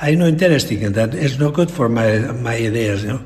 I 0.00 0.14
know 0.14 0.26
interesting 0.26 0.84
and 0.84 0.94
that 0.94 1.14
it's 1.14 1.38
not 1.38 1.54
good 1.54 1.70
for 1.70 1.88
my 1.88 2.18
my 2.32 2.54
ideas. 2.54 3.04
You 3.04 3.12
know. 3.12 3.24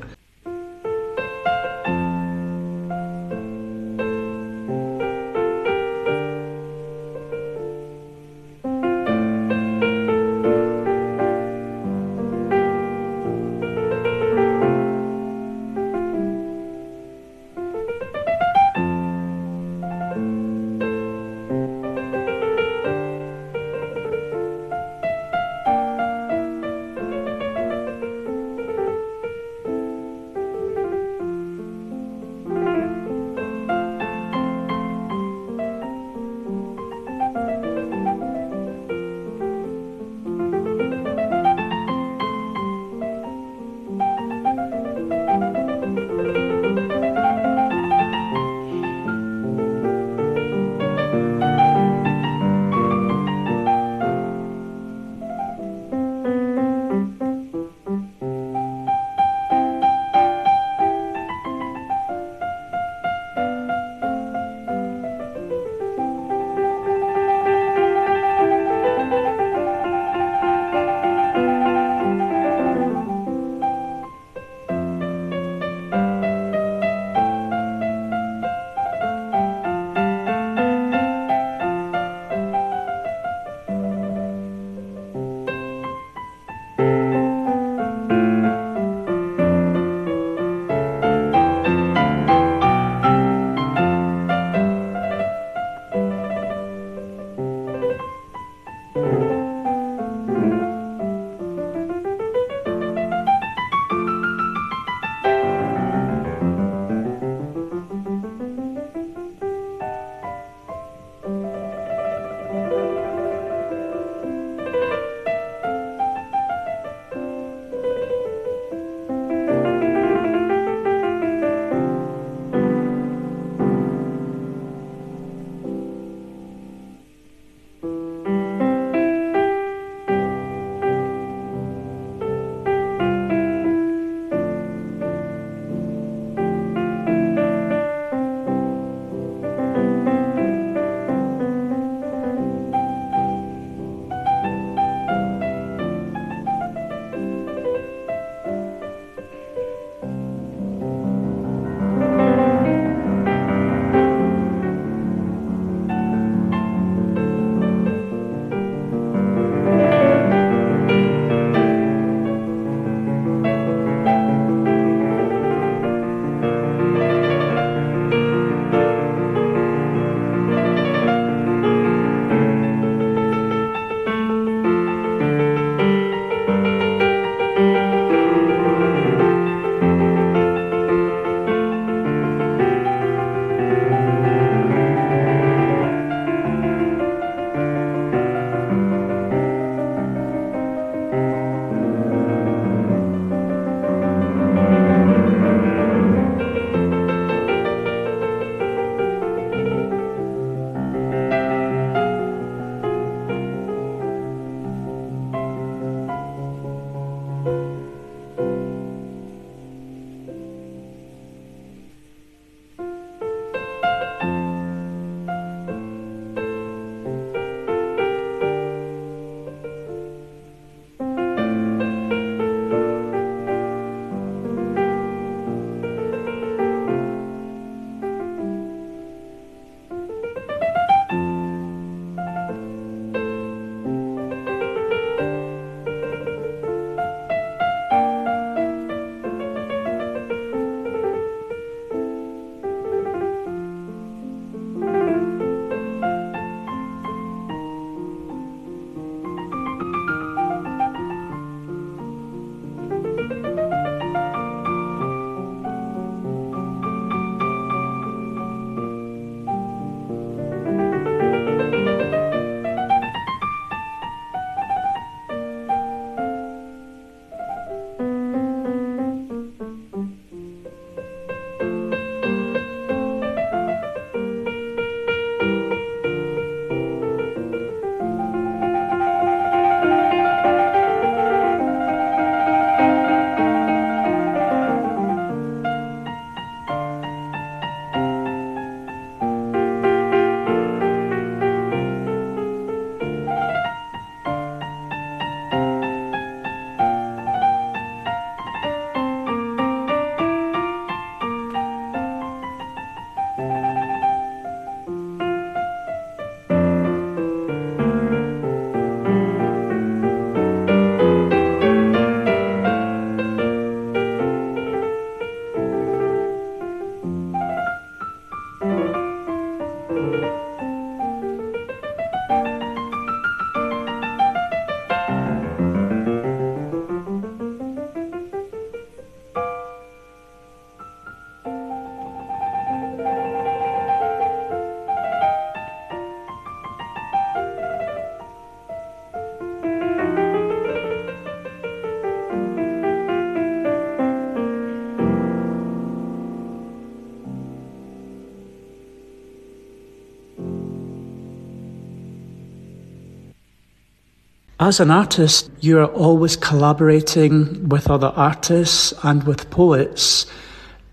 As 354.57 354.79
an 354.79 354.89
artist, 354.89 355.51
you're 355.59 355.83
always 355.83 356.37
collaborating 356.37 357.67
with 357.67 357.89
other 357.89 358.13
artists 358.15 358.93
and 359.03 359.21
with 359.23 359.49
poets 359.49 360.27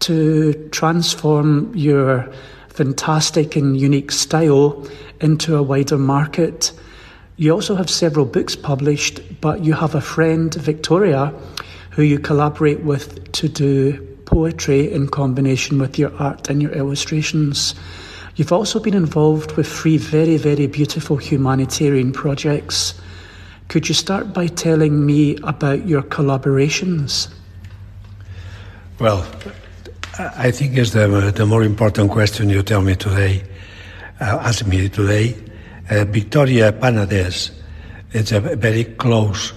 to 0.01 0.69
transform 0.73 1.73
your 1.73 2.29
fantastic 2.71 3.55
and 3.55 3.81
unique 3.81 4.11
style 4.11 4.85
into 5.21 5.55
a 5.57 5.63
wider 5.63 5.97
market. 5.97 6.73
You 7.37 7.53
also 7.53 7.77
have 7.77 7.89
several 7.89 8.27
books 8.27 8.57
published, 8.57 9.21
but 9.41 9.63
you 9.63 9.75
have 9.75 9.95
a 9.95 10.01
friend, 10.01 10.53
Victoria, 10.53 11.33
who 11.91 12.03
you 12.03 12.19
collaborate 12.19 12.81
with 12.81 13.31
to 13.31 13.49
do 13.49 13.97
poetry 14.25 14.93
in 14.93 15.07
combination 15.07 15.79
with 15.79 16.01
your 16.01 16.13
art 16.21 16.51
and 16.51 16.61
your 16.61 16.73
illustrations. 16.73 17.77
You've 18.35 18.51
also 18.51 18.81
been 18.81 18.95
involved 18.95 19.53
with 19.53 19.69
three 19.69 19.99
very, 19.99 20.37
very 20.37 20.67
beautiful 20.67 21.17
humanitarian 21.17 22.13
projects. 22.13 22.95
Could 23.73 23.89
you 23.89 23.95
start 23.95 24.35
by 24.35 24.49
telling 24.49 25.07
me 25.07 25.39
about 25.45 25.89
your 25.89 26.03
collaborations? 26.03 27.33
Well, 28.99 29.27
I 30.19 30.51
think 30.51 30.77
is 30.77 30.93
the, 30.93 31.33
the 31.35 31.47
more 31.47 31.63
important 31.63 32.11
question 32.11 32.51
you 32.51 32.63
tell 32.63 32.83
me 32.83 32.97
today, 32.97 33.43
uh, 34.21 34.41
ask 34.43 34.67
me 34.67 34.91
today. 34.91 35.35
Uh, 35.89 36.05
Victoria 36.05 36.71
Panades, 36.71 37.51
it's 38.11 38.31
a 38.31 38.41
very 38.41 38.85
close 38.85 39.55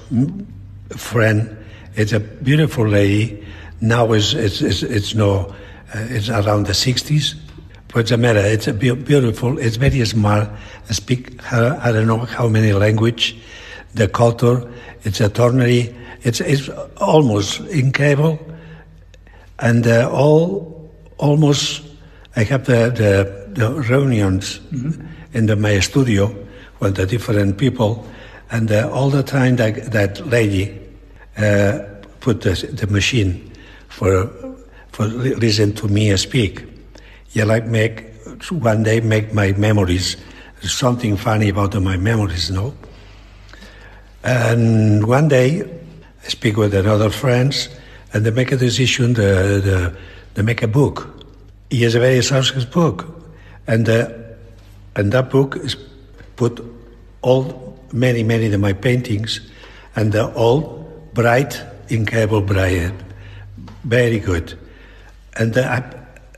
friend. 0.95 1.57
It's 1.95 2.13
a 2.13 2.21
beautiful 2.21 2.87
lady. 2.87 3.45
Now 3.81 4.13
it's, 4.13 4.33
it's, 4.33 4.61
it's, 4.61 4.81
it's 4.81 5.13
no, 5.13 5.53
uh, 5.93 6.07
it's 6.07 6.29
around 6.29 6.67
the 6.67 6.71
60s. 6.71 7.35
What's 7.91 8.11
the 8.11 8.17
matter? 8.17 8.39
It's 8.39 8.67
a 8.67 8.73
beautiful, 8.73 9.57
it's 9.59 9.75
very 9.75 10.05
smart. 10.05 10.49
I 10.89 10.93
speak, 10.93 11.41
I 11.51 11.91
don't 11.91 12.07
know 12.07 12.19
how 12.19 12.47
many 12.47 12.71
language, 12.71 13.35
the 13.95 14.07
culture, 14.07 14.71
it's 15.03 15.19
a 15.21 15.29
tonary, 15.29 15.95
it's, 16.21 16.41
it's 16.41 16.69
almost 16.97 17.61
incredible. 17.61 18.39
And 19.59 19.87
uh, 19.87 20.09
all, 20.11 20.91
almost, 21.17 21.83
I 22.35 22.43
have 22.43 22.65
the, 22.65 22.91
the, 22.91 23.61
the 23.61 23.73
reunions 23.73 24.59
mm-hmm. 24.59 25.05
in 25.33 25.47
the, 25.47 25.55
my 25.55 25.79
studio 25.79 26.35
with 26.79 26.95
the 26.95 27.05
different 27.05 27.57
people, 27.57 28.07
and 28.51 28.71
uh, 28.71 28.89
all 28.91 29.09
the 29.09 29.23
time 29.23 29.55
that, 29.55 29.91
that 29.91 30.25
lady 30.27 30.77
uh, 31.37 31.79
put 32.19 32.41
the, 32.41 32.53
the 32.73 32.87
machine 32.87 33.51
for, 33.87 34.29
for 34.91 35.05
listen 35.05 35.73
to 35.73 35.87
me 35.87 36.15
speak 36.17 36.63
yeah, 37.35 37.43
like 37.43 37.65
make 37.65 38.13
one 38.49 38.83
day 38.83 39.01
make 39.01 39.33
my 39.33 39.51
memories 39.51 40.15
something 40.61 41.17
funny 41.17 41.49
about 41.49 41.75
my 41.81 41.97
memories, 41.97 42.49
no? 42.49 42.73
And 44.25 45.05
one 45.05 45.27
day 45.27 45.61
I 45.61 46.27
speak 46.27 46.57
with 46.57 46.73
another 46.73 47.11
friends 47.11 47.69
and 48.11 48.25
they 48.25 48.31
make 48.31 48.51
a 48.51 48.57
decision 48.57 49.13
to 49.13 49.93
make 50.37 50.63
a 50.63 50.67
book. 50.67 51.23
He 51.69 51.83
has 51.83 51.93
a 51.93 51.99
very 51.99 52.23
successful 52.23 52.65
book. 52.65 53.05
And, 53.67 53.87
uh, 53.87 54.09
and 54.95 55.11
that 55.11 55.29
book 55.29 55.57
is 55.57 55.75
put 56.37 56.59
all, 57.21 57.77
many, 57.91 58.23
many 58.23 58.51
of 58.51 58.59
my 58.59 58.73
paintings 58.73 59.41
and 59.95 60.11
they're 60.11 60.33
all 60.33 60.83
bright, 61.13 61.61
incredible 61.89 62.41
bright, 62.41 62.93
very 63.83 64.19
good. 64.19 64.57
And 65.35 65.53
the 65.53 65.83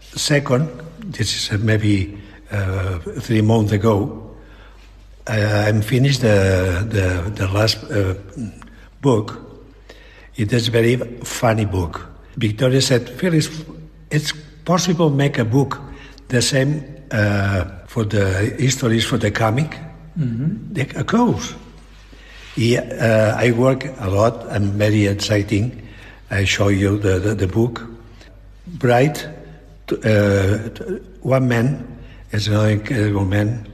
second, 0.01 0.69
this 0.99 1.51
is 1.51 1.59
maybe 1.59 2.17
uh, 2.51 2.99
three 2.99 3.41
months 3.41 3.71
ago. 3.71 4.26
I, 5.29 5.69
am 5.69 5.81
finished 5.81 6.21
the 6.21 6.85
the, 6.89 7.31
the 7.31 7.47
last 7.47 7.83
uh, 7.83 8.15
book. 9.01 9.39
It 10.35 10.53
is 10.53 10.67
a 10.67 10.71
very 10.71 10.97
funny 11.23 11.65
book. 11.65 12.07
Victoria 12.37 12.81
said, 12.81 13.09
"Felix, 13.09 13.49
it's 14.11 14.33
possible 14.65 15.09
make 15.09 15.37
a 15.37 15.45
book 15.45 15.79
the 16.27 16.41
same 16.41 16.83
uh, 17.11 17.65
for 17.87 18.03
the 18.03 18.55
histories 18.59 19.05
for 19.05 19.17
the 19.17 19.31
comic. 19.31 19.77
Mm-hmm. 20.17 20.99
Of 20.99 21.07
course. 21.07 21.55
Yeah, 22.55 22.81
uh, 22.81 23.37
I 23.37 23.51
work 23.51 23.85
a 23.99 24.09
lot. 24.09 24.45
I'm 24.51 24.71
very 24.71 25.05
exciting. 25.05 25.87
I 26.31 26.43
show 26.43 26.69
you 26.69 26.97
the, 26.97 27.19
the, 27.19 27.35
the 27.35 27.47
book. 27.47 27.85
Bright 28.65 29.27
uh, 29.91 30.57
one 31.21 31.47
man 31.47 31.97
is 32.31 32.47
an 32.47 32.69
incredible 32.69 33.25
man, 33.25 33.67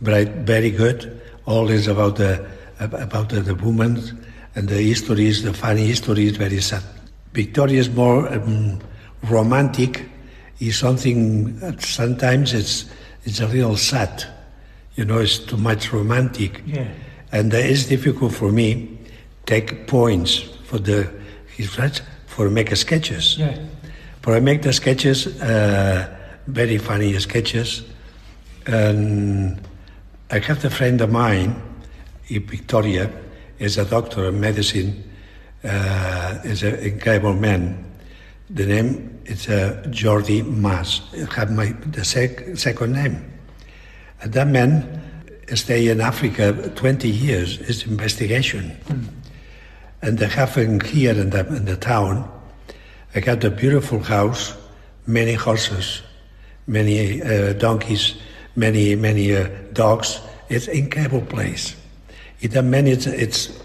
but 0.00 0.28
very 0.46 0.70
good. 0.70 1.20
All 1.46 1.70
is 1.70 1.86
about 1.86 2.16
the 2.16 2.46
about 2.78 3.30
the, 3.30 3.40
the 3.40 3.54
women 3.54 4.00
and 4.54 4.68
the 4.68 4.80
histories, 4.80 5.42
the 5.42 5.52
funny 5.52 5.86
histories, 5.86 6.36
very 6.36 6.60
sad. 6.60 6.82
Victoria 7.32 7.80
is 7.80 7.90
more 7.90 8.32
um, 8.32 8.80
romantic. 9.24 10.04
Is 10.60 10.76
something 10.76 11.58
sometimes 11.80 12.52
it's 12.52 12.86
it's 13.24 13.40
a 13.40 13.46
little 13.46 13.76
sad. 13.76 14.24
You 14.96 15.04
know, 15.04 15.18
it's 15.18 15.38
too 15.38 15.56
much 15.56 15.92
romantic. 15.92 16.62
Yeah. 16.66 16.88
And 17.30 17.54
uh, 17.54 17.58
it's 17.58 17.86
difficult 17.86 18.32
for 18.32 18.50
me 18.50 18.98
take 19.46 19.86
points 19.86 20.40
for 20.64 20.78
the 20.78 21.10
his 21.56 21.70
for 22.26 22.50
make 22.50 22.74
sketches. 22.76 23.38
Yeah. 23.38 23.56
But 24.22 24.34
I 24.34 24.40
make 24.40 24.62
the 24.62 24.72
sketches, 24.72 25.26
uh, 25.40 26.14
very 26.46 26.78
funny 26.78 27.18
sketches. 27.18 27.82
And 28.66 29.58
I 30.30 30.40
have 30.40 30.62
a 30.62 30.68
friend 30.68 31.00
of 31.00 31.10
mine 31.10 31.56
in 32.28 32.46
Victoria, 32.46 33.10
is 33.58 33.78
a 33.78 33.84
doctor 33.86 34.26
of 34.26 34.34
medicine, 34.34 35.02
uh, 35.64 36.38
is 36.44 36.62
an 36.62 36.74
incredible 36.80 37.32
man. 37.32 37.82
The 38.50 38.66
name 38.66 39.20
is 39.24 39.48
uh, 39.48 39.82
Jordi 39.86 40.44
Mas. 40.46 41.00
I 41.14 41.34
have 41.34 41.50
my 41.50 41.72
the 41.92 42.04
sec, 42.04 42.58
second 42.58 42.92
name. 42.92 43.24
And 44.20 44.34
that 44.34 44.48
man 44.48 45.02
stay 45.54 45.88
in 45.88 46.02
Africa 46.02 46.72
20 46.74 47.08
years, 47.08 47.58
is 47.60 47.86
investigation. 47.86 48.76
Mm. 48.88 49.08
And 50.02 50.18
they 50.18 50.28
have 50.28 50.54
him 50.54 50.80
here 50.80 51.12
in 51.12 51.30
the, 51.30 51.46
in 51.46 51.64
the 51.64 51.76
town, 51.76 52.30
I 53.14 53.20
got 53.20 53.42
a 53.44 53.50
beautiful 53.50 54.00
house, 54.00 54.54
many 55.06 55.32
horses, 55.32 56.02
many 56.66 57.22
uh, 57.22 57.54
donkeys, 57.54 58.16
many 58.58 58.94
many 58.96 59.36
uh, 59.36 59.48
dogs. 59.72 60.20
It's 60.48 60.68
incredible 60.68 61.22
place. 61.22 61.76
It 62.40 62.56
I 62.56 62.60
mean, 62.60 62.86
it's 62.86 63.06
it's 63.06 63.58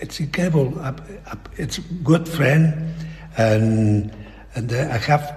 it's 0.00 0.20
incredible. 0.20 0.74
It's 1.56 1.78
good 2.02 2.28
friend, 2.28 2.94
and 3.36 4.12
and 4.54 4.72
uh, 4.72 4.88
I 4.90 4.98
have 4.98 5.34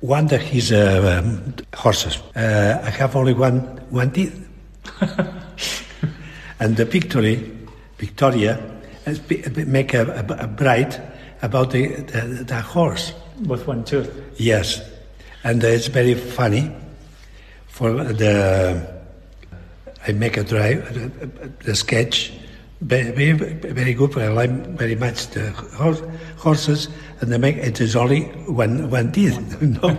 one 0.00 0.26
that 0.28 0.40
his 0.40 0.72
uh, 0.72 1.22
um, 1.22 1.54
horses. 1.74 2.18
Uh, 2.34 2.80
I 2.82 2.90
have 2.90 3.16
only 3.16 3.34
one 3.34 3.60
one 3.90 4.10
teeth, 4.10 4.34
and 6.60 6.76
the 6.76 6.84
victory, 6.84 7.50
Victoria, 7.98 8.58
make 9.66 9.94
a, 9.94 10.24
a, 10.28 10.44
a 10.44 10.46
bride 10.46 11.00
about 11.42 11.70
the, 11.70 11.86
the, 11.94 12.44
the 12.44 12.60
horse. 12.60 13.12
With 13.46 13.66
one 13.66 13.84
tooth? 13.84 14.10
Yes. 14.36 14.80
And 15.44 15.62
it's 15.62 15.86
very 15.86 16.14
funny. 16.14 16.70
For 17.78 17.92
the, 17.92 18.84
I 20.04 20.10
make 20.10 20.36
a 20.36 20.42
drive, 20.42 20.82
the 21.62 21.76
sketch, 21.76 22.32
very, 22.80 23.30
very 23.34 23.94
good. 23.94 24.18
I 24.18 24.26
like 24.26 24.50
very 24.76 24.96
much 24.96 25.28
the 25.28 25.52
horse, 25.52 26.02
horses, 26.38 26.88
and 27.20 27.30
they 27.30 27.38
make 27.38 27.54
it 27.54 27.80
is 27.80 27.94
only 27.94 28.22
one 28.50 28.90
one 28.90 29.12
teeth. 29.12 29.38
no, 29.62 29.90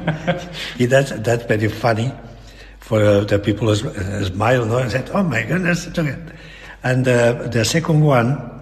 yeah, 0.77 0.87
that's 0.87 1.11
that's 1.23 1.45
very 1.45 1.69
funny 1.69 2.11
for 2.81 2.99
uh, 3.01 3.23
the 3.23 3.39
people 3.39 3.73
who 3.73 3.87
uh, 3.87 4.25
smile. 4.25 4.65
No, 4.65 4.79
I 4.79 4.89
said, 4.89 5.09
"Oh 5.13 5.23
my 5.23 5.43
goodness!" 5.43 5.87
And 6.83 7.07
uh, 7.07 7.47
the 7.47 7.63
second 7.63 8.01
one, 8.01 8.59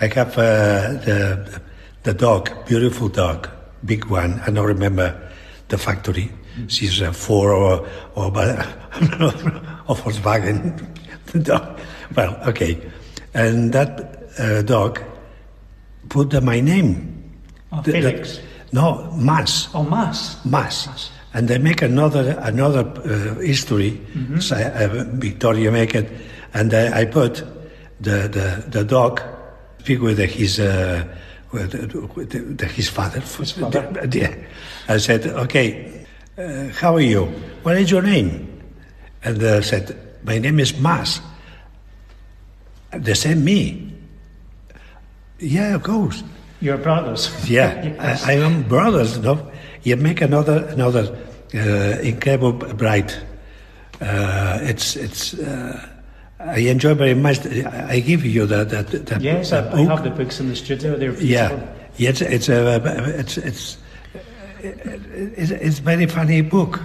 I 0.00 0.06
have 0.06 0.38
uh, 0.38 0.94
the 1.02 1.60
the 2.04 2.14
dog, 2.14 2.50
beautiful 2.68 3.08
dog, 3.08 3.48
big 3.84 4.04
one. 4.04 4.40
I 4.46 4.52
don't 4.52 4.66
remember 4.66 5.10
the 5.66 5.76
factory. 5.76 6.30
She's 6.68 7.00
a 7.00 7.12
Ford 7.12 7.50
or 7.52 7.86
or, 8.14 8.26
or 8.26 8.30
Volkswagen 9.96 10.86
dog. 11.42 11.78
Well, 12.14 12.36
okay, 12.46 12.80
and 13.32 13.72
that 13.72 14.30
uh, 14.38 14.62
dog 14.62 15.02
put 16.08 16.32
uh, 16.32 16.40
my 16.40 16.60
name. 16.60 17.24
Oh, 17.72 17.82
the, 17.82 17.92
Felix. 17.92 18.36
The, 18.36 18.42
no, 18.72 19.10
Mas. 19.16 19.68
Oh, 19.74 19.82
Mas. 19.82 20.36
Mas. 20.44 20.86
Mas. 20.86 21.10
And 21.32 21.48
they 21.48 21.58
make 21.58 21.82
another 21.82 22.38
another 22.40 22.86
uh, 22.86 23.40
history. 23.40 23.92
Mm-hmm. 24.14 24.38
So, 24.38 24.54
uh, 24.54 25.04
Victoria 25.14 25.72
make 25.72 25.96
it, 25.96 26.08
and 26.52 26.72
I, 26.72 27.00
I 27.00 27.04
put 27.06 27.42
the 28.00 28.28
the 28.28 28.64
the 28.68 28.84
dog 28.84 29.20
speak 29.84 30.00
with 30.00 30.18
his 30.18 30.60
uh, 30.60 31.04
his 31.52 32.88
father. 32.88 33.20
His 33.20 33.52
father. 33.52 34.08
Yeah. 34.12 34.34
I 34.88 34.98
said, 34.98 35.26
okay, 35.26 35.93
uh, 36.38 36.68
how 36.68 36.94
are 36.94 37.00
you? 37.00 37.26
What 37.62 37.76
is 37.76 37.90
your 37.90 38.02
name? 38.02 38.62
And 39.22 39.42
I 39.42 39.58
uh, 39.58 39.60
said, 39.62 39.96
my 40.24 40.38
name 40.38 40.60
is 40.60 40.78
Mas. 40.78 41.20
The 42.92 43.14
same 43.14 43.44
me. 43.44 43.92
Yeah, 45.38 45.74
of 45.74 45.82
course. 45.82 46.22
Your 46.60 46.78
brothers. 46.78 47.30
Yeah, 47.50 47.84
yes. 47.84 48.24
I, 48.24 48.32
I 48.32 48.34
am 48.36 48.62
brothers. 48.62 49.18
No, 49.18 49.50
you 49.82 49.96
make 49.96 50.20
another 50.20 50.66
another 50.68 51.14
uh, 51.54 52.00
incredible 52.00 52.52
bright. 52.52 53.18
Uh, 54.00 54.58
it's 54.62 54.96
it's. 54.96 55.34
Uh, 55.34 55.88
I 56.38 56.58
enjoy 56.58 56.94
very 56.94 57.14
much. 57.14 57.44
I 57.46 58.00
give 58.00 58.24
you 58.24 58.46
that 58.46 58.70
that. 58.70 59.06
that 59.06 59.20
yes, 59.20 59.50
that 59.50 59.74
I, 59.74 59.80
I 59.80 59.84
have 59.84 60.04
the 60.04 60.10
books 60.10 60.40
in 60.40 60.48
the 60.48 60.56
studio. 60.56 60.96
They're 60.96 61.12
beautiful. 61.12 61.26
Yeah, 61.26 61.50
yeah 61.96 62.08
it's 62.10 62.22
it's 62.22 62.48
a 62.48 62.80
it's 63.18 63.36
it's 63.36 63.76
it's, 64.64 65.50
it's 65.50 65.78
very 65.78 66.06
funny 66.06 66.40
book. 66.40 66.80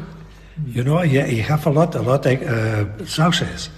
You 0.68 0.84
know, 0.84 1.02
you, 1.02 1.24
you 1.26 1.44
have 1.44 1.66
a 1.66 1.70
lot 1.70 1.96
a 1.96 2.02
lot 2.02 2.26
of 2.26 2.42
uh, 2.42 3.06
success. 3.06 3.70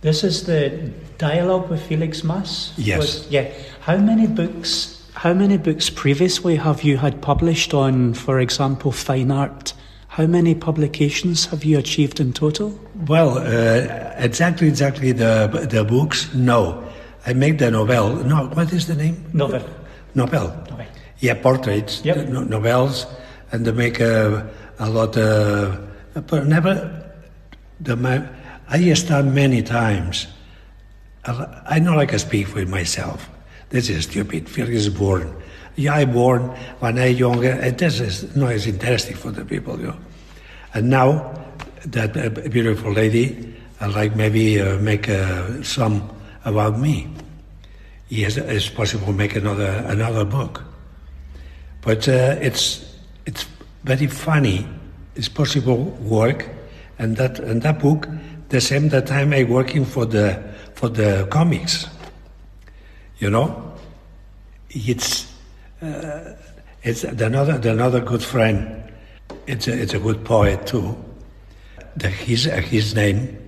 This 0.00 0.24
is 0.24 0.44
the 0.44 0.70
dialogue 1.18 1.70
with 1.70 1.82
Felix 1.86 2.24
Mas. 2.24 2.72
Yes. 2.76 2.98
Was- 2.98 3.30
yeah. 3.30 3.50
How 3.80 3.96
many 3.98 4.26
books? 4.26 4.90
How 5.14 5.32
many 5.34 5.58
books 5.58 5.90
previously 5.90 6.56
have 6.56 6.82
you 6.82 6.96
had 6.96 7.20
published 7.22 7.72
on, 7.72 8.14
for 8.14 8.40
example, 8.40 8.90
fine 8.92 9.30
art? 9.30 9.72
How 10.08 10.26
many 10.26 10.54
publications 10.54 11.46
have 11.46 11.64
you 11.64 11.78
achieved 11.78 12.20
in 12.20 12.32
total? 12.32 12.78
Well, 13.06 13.38
uh, 13.38 14.14
exactly, 14.16 14.68
exactly 14.68 15.12
the 15.12 15.66
the 15.70 15.84
books. 15.84 16.32
No, 16.34 16.82
I 17.26 17.32
make 17.34 17.58
the 17.58 17.70
novel. 17.70 18.16
No, 18.24 18.46
what 18.54 18.72
is 18.72 18.86
the 18.86 18.94
name? 18.94 19.16
Novel. 19.32 19.62
Novel. 20.14 20.48
Novel. 20.70 20.86
Yeah, 21.20 21.34
portraits, 21.42 22.02
Yep. 22.04 22.28
no, 22.28 22.42
novels, 22.44 23.06
and 23.54 23.64
they 23.64 23.70
make 23.70 24.00
a, 24.00 24.50
a 24.80 24.90
lot. 24.90 25.16
of. 25.16 25.78
but 26.26 26.46
never. 26.46 26.74
The 27.80 27.96
I 28.68 28.92
start 28.94 29.26
many 29.26 29.62
times. 29.62 30.26
I, 31.24 31.78
know 31.78 31.98
I 31.98 32.06
can 32.06 32.18
speak 32.18 32.54
with 32.54 32.68
myself. 32.68 33.28
This 33.70 33.88
is 33.88 34.04
stupid. 34.04 34.48
Felix 34.48 34.74
is 34.74 34.88
born. 34.88 35.34
Yeah, 35.76 35.94
I 35.94 36.04
born 36.04 36.42
when 36.80 36.98
I 36.98 37.06
younger. 37.06 37.52
And 37.52 37.78
this 37.78 38.00
is 38.00 38.34
no, 38.36 38.48
it's 38.48 38.66
interesting 38.66 39.16
for 39.16 39.30
the 39.30 39.44
people, 39.44 39.78
you 39.78 39.86
know. 39.86 39.96
And 40.74 40.90
now 40.90 41.32
that 41.86 42.16
uh, 42.16 42.28
beautiful 42.48 42.92
lady, 42.92 43.54
I 43.80 43.86
like 43.86 44.16
maybe 44.16 44.60
uh, 44.60 44.78
make 44.78 45.08
uh, 45.08 45.62
some 45.62 46.10
about 46.44 46.80
me. 46.80 47.08
Yes, 48.08 48.36
it's 48.36 48.68
possible 48.68 49.12
make 49.12 49.36
another 49.36 49.84
another 49.86 50.24
book. 50.24 50.62
But 51.82 52.08
uh, 52.08 52.36
it's 52.40 52.93
it's 53.26 53.46
very 53.84 54.06
funny. 54.06 54.66
It's 55.14 55.28
possible 55.28 55.84
work, 56.00 56.48
and 56.98 57.16
that 57.16 57.38
and 57.38 57.62
that 57.62 57.78
book, 57.78 58.08
the 58.48 58.60
same 58.60 58.88
that 58.88 59.06
time 59.06 59.32
I 59.32 59.44
working 59.44 59.84
for 59.84 60.04
the 60.06 60.42
for 60.74 60.88
the 60.88 61.26
comics. 61.30 61.86
You 63.18 63.30
know, 63.30 63.72
it's 64.70 65.32
uh, 65.80 66.36
it's 66.82 67.04
another 67.04 67.60
another 67.68 68.00
good 68.00 68.22
friend. 68.22 68.92
It's 69.46 69.68
a, 69.68 69.72
it's 69.80 69.94
a 69.94 69.98
good 69.98 70.24
poet 70.24 70.66
too. 70.66 70.96
The, 71.96 72.08
his 72.08 72.46
uh, 72.46 72.56
his 72.56 72.94
name, 72.94 73.38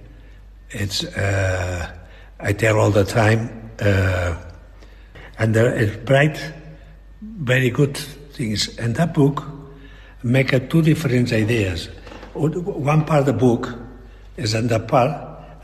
it's 0.71 1.05
uh, 1.05 1.91
I 2.39 2.53
tell 2.53 2.79
all 2.79 2.91
the 2.91 3.05
time, 3.05 3.71
uh, 3.81 4.37
and 5.39 5.55
there 5.55 5.75
is 5.75 5.97
bright, 5.97 6.39
very 7.23 7.71
good 7.71 7.97
things. 7.97 8.77
And 8.79 8.95
that 8.97 9.13
book 9.13 9.56
make 10.27 10.53
a 10.53 10.61
two 10.61 10.83
different 10.83 11.33
ideas. 11.33 11.89
One 12.35 13.05
part 13.05 13.21
of 13.21 13.27
the 13.27 13.33
book 13.33 13.73
is 14.37 14.55
in 14.55 14.67
the 14.69 14.81
part, 14.81 15.11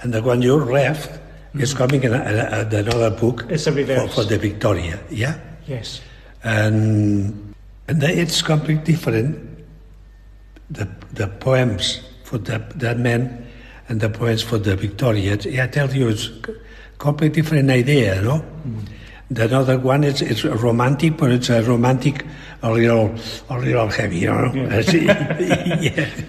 and 0.01 0.15
the 0.15 0.23
one 0.23 0.41
you 0.41 0.57
left 0.57 1.21
is 1.55 1.75
mm-hmm. 1.75 1.79
coming 1.79 2.03
in, 2.05 2.15
a, 2.15 2.67
a, 2.71 2.77
another 2.77 3.11
book. 3.11 3.45
It's 3.49 3.67
a 3.67 3.73
reverse. 3.73 4.15
for, 4.15 4.23
for 4.23 4.29
the 4.29 4.39
Victoria. 4.39 4.99
Yeah 5.11 5.39
Yes. 5.67 6.01
and 6.43 7.55
and 7.89 8.03
it's 8.03 8.43
completely 8.43 8.95
different. 8.95 9.39
The 10.71 10.89
the 11.13 11.29
poems 11.29 12.01
for 12.25 12.39
that 12.39 12.79
that 12.81 12.99
man 12.99 13.47
and 13.89 14.01
the 14.01 14.09
poems 14.09 14.43
for 14.43 14.59
the 14.59 14.77
Victoria. 14.77 15.35
I 15.63 15.67
tell 15.67 15.93
you, 15.93 16.09
it's 16.09 16.31
completely 16.99 17.43
different 17.43 17.71
idea, 17.71 18.21
no. 18.23 18.39
The 18.39 19.02
other 19.41 19.79
one 19.79 20.05
is 20.05 20.23
it's 20.23 20.45
romantic, 20.45 21.17
but 21.17 21.31
it's 21.31 21.49
a 21.49 21.63
romantic, 21.63 22.27
a 22.63 22.71
little, 22.71 23.15
a 23.49 23.59
little 23.59 23.89
heavy, 23.89 24.19
you 24.19 24.33
know. 24.33 24.53
yeah. 24.55 26.11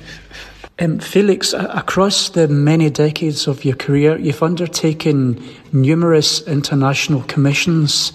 Um, 0.79 0.97
Felix, 0.97 1.53
across 1.53 2.29
the 2.29 2.47
many 2.47 2.89
decades 2.89 3.47
of 3.47 3.63
your 3.63 3.75
career, 3.75 4.17
you've 4.17 4.41
undertaken 4.41 5.39
numerous 5.71 6.41
international 6.47 7.21
commissions. 7.23 8.09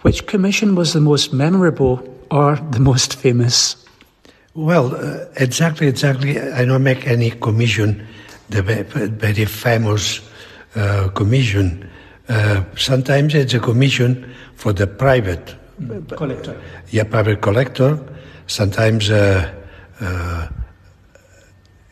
Which 0.00 0.26
commission 0.26 0.74
was 0.74 0.94
the 0.94 1.00
most 1.00 1.32
memorable 1.32 2.02
or 2.28 2.56
the 2.56 2.80
most 2.80 3.14
famous? 3.14 3.76
Well, 4.54 4.96
uh, 4.96 5.26
exactly, 5.36 5.86
exactly. 5.86 6.40
I 6.40 6.64
don't 6.64 6.82
make 6.82 7.06
any 7.06 7.30
commission, 7.30 8.04
the 8.50 8.62
very 8.62 9.44
famous 9.44 10.20
uh, 10.74 11.08
commission. 11.14 11.88
Uh, 12.32 12.64
sometimes 12.76 13.34
it's 13.34 13.52
a 13.52 13.60
commission 13.60 14.24
for 14.56 14.72
the 14.72 14.86
private, 14.86 15.54
Collector. 16.16 16.56
yeah, 16.90 17.04
private 17.04 17.42
collector. 17.42 17.98
Sometimes 18.46 19.10
uh, 19.10 19.52
uh, 20.00 20.48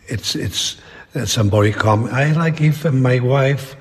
it's 0.08 0.34
it's 0.34 0.76
uh, 1.14 1.26
somebody 1.26 1.72
come. 1.72 2.06
I 2.06 2.32
like 2.32 2.56
give 2.56 2.90
my 2.94 3.20
wife 3.20 3.76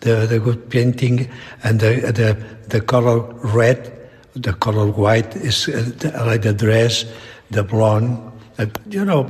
the 0.00 0.26
the 0.26 0.38
good 0.38 0.68
painting 0.68 1.30
and 1.64 1.80
the 1.80 2.12
the 2.12 2.36
the 2.68 2.80
color 2.82 3.20
red, 3.56 3.90
the 4.34 4.52
color 4.52 4.86
white 4.92 5.34
is 5.36 5.68
uh, 5.68 6.24
like 6.26 6.42
the 6.42 6.52
dress, 6.52 7.06
the 7.50 7.62
blonde. 7.62 8.18
Uh, 8.58 8.66
you 8.90 9.04
know, 9.04 9.24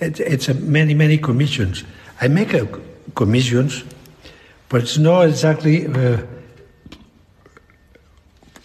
it, 0.00 0.18
it's 0.18 0.48
a 0.48 0.54
many 0.54 0.94
many 0.94 1.16
commissions. 1.18 1.84
I 2.20 2.26
make 2.28 2.54
a 2.54 2.66
commissions, 3.14 3.84
but 4.68 4.82
it's 4.82 4.98
not 4.98 5.28
exactly. 5.28 5.86
Uh, 5.86 6.18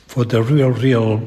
for 0.07 0.25
the 0.25 0.41
real, 0.41 0.71
real 0.71 1.21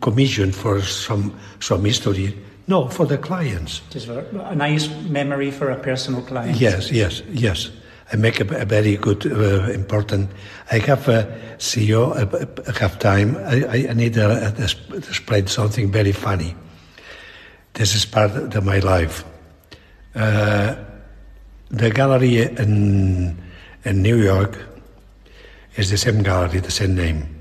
commission 0.00 0.52
for 0.52 0.82
some 0.82 1.32
some 1.60 1.84
history. 1.84 2.34
No, 2.66 2.86
for 2.88 3.06
the 3.06 3.16
clients. 3.16 3.80
Just 3.90 4.08
a 4.08 4.54
nice 4.54 4.88
memory 5.08 5.50
for 5.50 5.70
a 5.70 5.76
personal 5.76 6.20
client. 6.22 6.60
Yes, 6.60 6.90
yes, 6.90 7.22
yes. 7.32 7.70
I 8.12 8.16
make 8.16 8.40
a, 8.40 8.44
a 8.60 8.64
very 8.66 8.96
good, 8.96 9.26
uh, 9.26 9.70
important. 9.72 10.30
I 10.70 10.78
have 10.80 11.08
a 11.08 11.24
CEO. 11.58 12.12
I, 12.14 12.70
I 12.70 12.78
have 12.78 12.98
time. 12.98 13.36
I, 13.38 13.88
I- 13.90 13.94
need 13.94 14.14
to 14.14 14.52
to 14.56 14.96
explain 14.98 15.46
something 15.46 15.90
very 15.90 16.12
funny. 16.12 16.54
This 17.72 17.94
is 17.94 18.04
part 18.04 18.32
of 18.36 18.64
my 18.64 18.80
life. 18.80 19.24
Uh, 20.14 20.74
the 21.70 21.90
gallery 21.90 22.42
in 22.42 23.36
in 23.84 24.02
New 24.02 24.16
York 24.22 24.58
is 25.76 25.90
the 25.90 25.96
same 25.96 26.22
gallery, 26.22 26.60
the 26.60 26.70
same 26.70 26.94
name. 26.94 27.34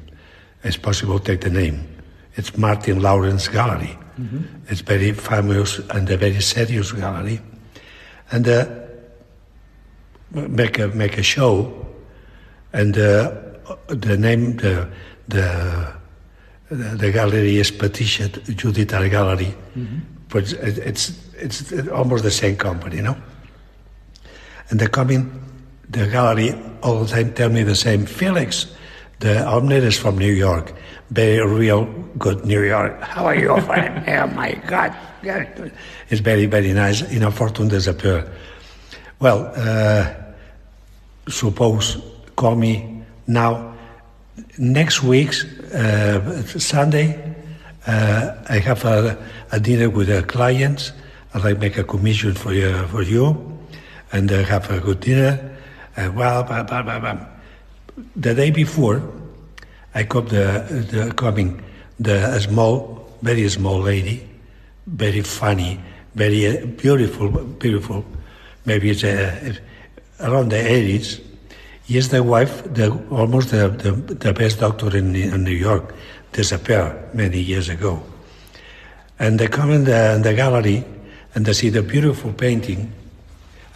It's 0.64 0.78
possible 0.78 1.20
to 1.20 1.26
take 1.26 1.42
the 1.42 1.50
name. 1.50 1.88
It's 2.36 2.58
Martin 2.58 3.02
Lawrence 3.02 3.48
Gallery. 3.48 3.98
It's 4.68 4.82
very 4.82 5.12
famous 5.14 5.80
and 5.92 6.10
a 6.10 6.18
very 6.18 6.42
serious 6.42 6.92
gallery. 6.92 7.40
And 8.32 8.48
uh, 8.48 8.66
make 10.32 10.80
a 10.80 10.88
make 10.90 11.18
a 11.18 11.24
show, 11.24 11.72
and 12.74 12.98
uh, 12.98 13.32
the 13.88 14.18
name 14.18 14.58
the 14.58 14.88
the 15.28 15.94
the 16.70 17.12
gallery 17.12 17.58
is 17.58 17.72
Petition 17.72 18.32
Judith 18.56 18.94
Art 18.94 19.10
Gallery, 19.12 19.54
but 20.30 20.52
it- 20.52 20.80
it's 20.80 21.12
it's 21.40 21.72
almost 21.90 22.24
the 22.24 22.32
same 22.32 22.56
company, 22.58 22.98
you 22.98 23.04
know. 23.04 23.18
And 24.70 24.80
they 24.80 24.88
come 24.88 25.12
in 25.12 25.30
the 25.90 26.08
gallery 26.08 26.54
all 26.84 27.04
the 27.04 27.08
time 27.08 27.34
tell 27.34 27.50
me 27.50 27.64
the 27.64 27.76
same. 27.76 28.06
Felix, 28.06 28.68
the 29.20 29.46
owner 29.48 29.78
is 29.78 29.98
from 29.98 30.18
New 30.18 30.34
York. 30.34 30.74
Very 31.12 31.46
real 31.46 31.86
good 32.18 32.46
New 32.46 32.62
York. 32.62 33.02
How 33.02 33.26
are 33.26 33.36
you, 33.36 33.60
friend? 33.62 34.04
oh 34.08 34.28
my 34.36 34.54
God. 34.68 34.94
It's 36.10 36.22
very, 36.22 36.46
very 36.46 36.74
nice. 36.74 37.02
In 37.02 37.24
a 37.24 37.32
fortune 37.32 37.68
disappear. 37.70 38.30
Well, 39.20 39.52
uh, 39.56 40.14
suppose 41.28 41.98
call 42.36 42.56
me 42.56 43.04
now. 43.26 43.74
Next 44.60 45.02
week, 45.02 45.34
uh, 45.74 46.42
Sunday, 46.44 47.36
uh, 47.88 48.36
I 48.50 48.60
have 48.60 48.86
a, 48.86 49.18
a 49.52 49.60
dinner 49.60 49.90
with 49.90 50.10
a 50.10 50.22
client. 50.24 50.94
I 51.34 51.40
like 51.40 51.60
make 51.60 51.78
a 51.78 51.84
commission 51.84 52.34
for 52.34 52.54
you, 52.54 52.86
for 52.88 53.02
you, 53.02 53.58
and 54.12 54.32
uh, 54.32 54.44
have 54.44 54.70
a 54.70 54.80
good 54.80 55.00
dinner. 55.00 55.57
Uh, 55.98 56.12
well, 56.14 56.44
blah, 56.44 56.64
blah, 56.64 56.82
blah, 56.84 57.18
the 58.16 58.36
day 58.36 58.52
before, 58.52 59.02
I 59.96 60.04
got 60.04 60.30
the 60.30 60.64
the 60.92 61.12
coming 61.16 61.64
the 62.00 62.36
a 62.36 62.40
small, 62.40 63.10
very 63.24 63.50
small 63.50 63.80
lady, 63.80 64.28
very 64.86 65.22
funny, 65.22 65.80
very 66.14 66.46
uh, 66.48 66.66
beautiful, 66.66 67.30
beautiful. 67.30 68.06
Maybe 68.66 68.92
it's 68.92 69.04
uh, 69.04 69.56
around 70.20 70.50
the 70.50 70.58
eighties. 70.58 71.22
Yes, 71.88 72.10
the 72.10 72.22
wife, 72.22 72.64
the 72.74 72.92
almost 73.10 73.50
the, 73.50 73.70
the, 73.70 73.92
the 73.92 74.34
best 74.34 74.60
doctor 74.60 74.96
in, 74.96 75.16
in 75.16 75.44
New 75.44 75.52
York, 75.52 75.96
disappeared 76.34 77.16
many 77.16 77.40
years 77.40 77.70
ago. 77.70 78.04
And 79.20 79.40
they 79.40 79.48
come 79.48 79.72
in 79.72 79.86
the, 79.86 80.16
in 80.16 80.22
the 80.22 80.34
gallery 80.34 80.84
and 81.34 81.46
they 81.46 81.54
see 81.54 81.70
the 81.70 81.82
beautiful 81.82 82.34
painting. 82.34 82.92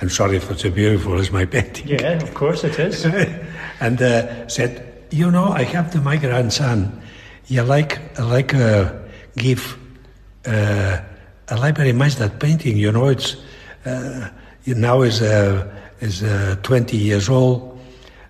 I'm 0.02 0.10
sorry 0.10 0.38
if 0.38 0.50
it's 0.50 0.64
beautiful 0.64 1.20
as 1.20 1.32
my 1.32 1.46
painting. 1.56 1.88
Yeah, 1.88 2.14
of 2.14 2.34
course 2.34 2.64
it 2.64 2.80
is. 2.80 3.06
and 3.80 4.02
uh, 4.02 4.48
said, 4.48 5.06
you 5.12 5.30
know, 5.30 5.50
I 5.50 5.64
have 5.64 5.92
to 5.92 6.02
my 6.02 6.18
grandson. 6.18 7.02
You 7.48 7.62
like, 7.64 8.00
I 8.20 8.24
like 8.24 8.54
uh, 8.56 8.94
give. 9.38 9.78
Uh, 10.46 10.98
I 11.50 11.56
like 11.56 11.76
very 11.76 11.94
much 11.94 12.16
that 12.16 12.40
painting. 12.40 12.78
You 12.78 12.92
know, 12.92 13.10
it's 13.10 13.36
uh, 13.86 14.30
now 14.66 15.02
is 15.02 15.22
uh, 15.22 15.68
is 16.00 16.24
uh, 16.24 16.56
20 16.64 16.98
years 16.98 17.30
old. 17.30 17.80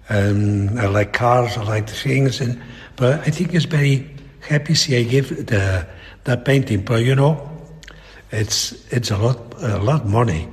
And 0.10 0.78
I 0.80 0.88
like 0.88 1.14
cars. 1.14 1.58
I 1.58 1.64
like 1.64 1.88
things, 1.88 2.42
and 2.42 2.62
but 2.98 3.22
I 3.22 3.30
think 3.32 3.54
it's 3.54 3.64
very 3.64 4.14
happy. 4.42 4.74
See, 4.76 4.98
I 4.98 5.04
give 5.04 5.46
the 5.46 5.88
that 6.26 6.44
painting, 6.44 6.82
but 6.82 7.06
you 7.06 7.16
know, 7.16 7.50
it's 8.32 8.74
it's 8.92 9.10
a 9.10 9.18
lot 9.18 9.38
a 9.62 9.78
lot 9.78 10.06
money. 10.06 10.50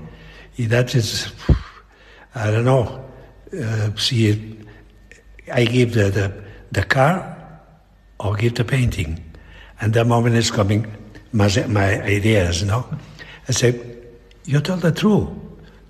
That 0.58 0.94
is, 0.96 1.32
I 2.34 2.50
don't 2.50 2.64
know. 2.64 3.04
Uh, 3.56 3.94
see, 3.96 4.58
I 5.52 5.64
give 5.64 5.94
the, 5.94 6.10
the 6.10 6.32
the 6.72 6.82
car 6.82 7.36
or 8.18 8.34
give 8.34 8.56
the 8.56 8.64
painting, 8.64 9.22
and 9.80 9.94
the 9.94 10.04
moment 10.04 10.34
is 10.34 10.50
coming 10.50 10.84
my 11.32 11.48
my 11.68 12.02
ideas. 12.02 12.60
You 12.62 12.66
know, 12.66 12.84
I 13.48 13.52
say, 13.52 13.80
you 14.46 14.60
tell 14.60 14.78
the 14.78 14.90
truth. 14.90 15.28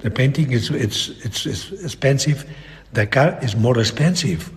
The 0.01 0.11
painting 0.11 0.53
is 0.53 0.71
it's 0.71 1.09
it's, 1.25 1.47
it's 1.47 1.73
expensive. 1.83 2.45
The 2.93 3.07
car 3.07 3.39
is 3.43 3.57
more 3.57 3.79
expensive. 3.81 4.53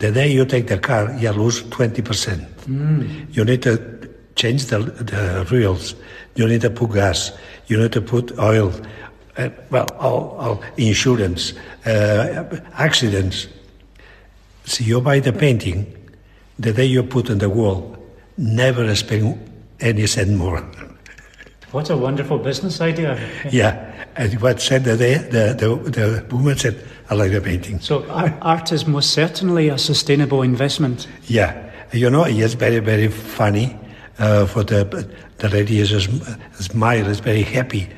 The 0.00 0.10
day 0.10 0.32
you 0.32 0.44
take 0.44 0.66
the 0.66 0.78
car, 0.78 1.14
you 1.14 1.30
lose 1.30 1.62
twenty 1.70 2.02
percent. 2.02 2.42
Mm. 2.66 3.34
You 3.34 3.44
need 3.44 3.62
to 3.62 3.78
change 4.34 4.66
the, 4.66 4.80
the 4.80 5.46
wheels. 5.50 5.94
You 6.34 6.48
need 6.48 6.62
to 6.62 6.70
put 6.70 6.92
gas. 6.92 7.30
You 7.68 7.78
need 7.78 7.92
to 7.92 8.00
put 8.00 8.36
oil. 8.38 8.72
Uh, 9.36 9.48
well, 9.70 9.86
all, 9.98 10.36
all 10.38 10.62
insurance, 10.76 11.54
uh, 11.86 12.44
accidents. 12.74 13.46
So 14.64 14.84
you 14.84 15.00
buy 15.00 15.20
the 15.20 15.32
painting, 15.32 15.86
the 16.58 16.72
day 16.72 16.84
you 16.84 17.02
put 17.02 17.30
on 17.30 17.38
the 17.38 17.48
wall, 17.48 17.96
never 18.36 18.94
spend 18.94 19.50
any 19.80 20.06
cent 20.06 20.32
more. 20.32 20.60
What 21.70 21.88
a 21.88 21.96
wonderful 21.96 22.38
business 22.38 22.80
idea. 22.82 23.18
yeah. 23.50 24.06
And 24.16 24.38
what 24.42 24.60
said 24.60 24.84
the, 24.84 24.96
the, 24.96 25.54
the, 25.58 25.90
the 25.90 26.36
woman 26.36 26.58
said, 26.58 26.86
I 27.08 27.14
like 27.14 27.32
the 27.32 27.40
painting. 27.40 27.80
So 27.80 28.08
art 28.10 28.70
is 28.72 28.86
most 28.86 29.10
certainly 29.12 29.70
a 29.70 29.78
sustainable 29.78 30.42
investment. 30.42 31.08
Yeah. 31.24 31.70
You 31.92 32.10
know, 32.10 32.24
it's 32.24 32.54
very, 32.54 32.80
very 32.80 33.08
funny 33.08 33.78
uh, 34.18 34.46
for 34.46 34.62
the 34.62 35.08
the 35.38 35.48
lady 35.48 35.80
is 35.80 35.90
a 35.92 36.00
smile, 36.62 37.08
is 37.08 37.18
very 37.18 37.42
happy. 37.42 37.88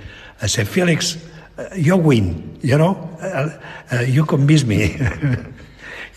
I 0.45 0.47
said, 0.47 0.69
Felix, 0.69 1.17
uh, 1.57 1.71
you 1.75 1.97
win, 1.97 2.59
you 2.61 2.77
know, 2.77 2.95
uh, 3.23 3.49
uh 3.93 4.01
you 4.03 4.27
convince 4.27 4.65
me. 4.67 4.99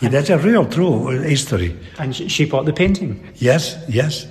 That's 0.02 0.28
a 0.28 0.36
real 0.36 0.66
true 0.66 1.08
history. 1.22 1.74
And 1.98 2.14
she 2.14 2.44
bought 2.44 2.66
the 2.66 2.74
painting? 2.74 3.24
Yes, 3.36 3.76
yes. 3.88 4.26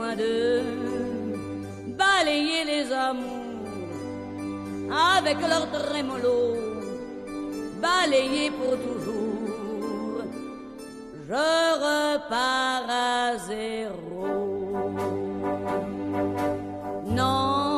loin 0.00 0.16
d'eux, 0.16 0.62
balayer 2.02 2.64
les 2.64 2.86
amours 2.90 3.68
avec 5.16 5.38
leur 5.52 5.64
trémolo, 5.70 6.40
balayer 7.82 8.50
pour 8.50 8.74
toujours. 8.86 10.22
Je 11.28 11.46
repars 11.84 12.88
à 12.88 13.36
zéro. 13.50 14.24
Non, 17.18 17.74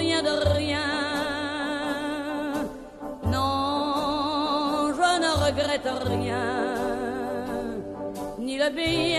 rien 0.00 0.22
de 0.22 0.34
rien. 0.58 0.90
Non, 3.34 4.92
je 4.98 5.10
ne 5.24 5.30
regrette 5.44 5.90
rien. 6.12 6.46
Ni 8.38 8.56
le 8.58 8.70
pays 8.74 9.13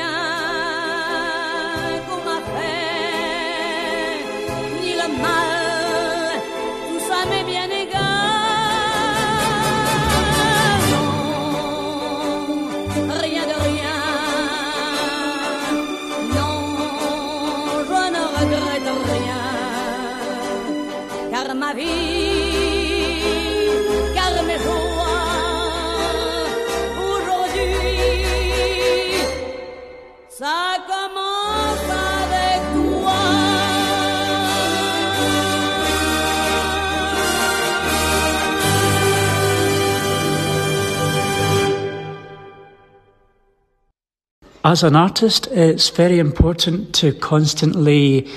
As 44.66 44.82
an 44.82 44.96
artist, 44.96 45.46
it's 45.52 45.90
very 45.90 46.18
important 46.18 46.96
to 46.96 47.14
constantly 47.14 48.28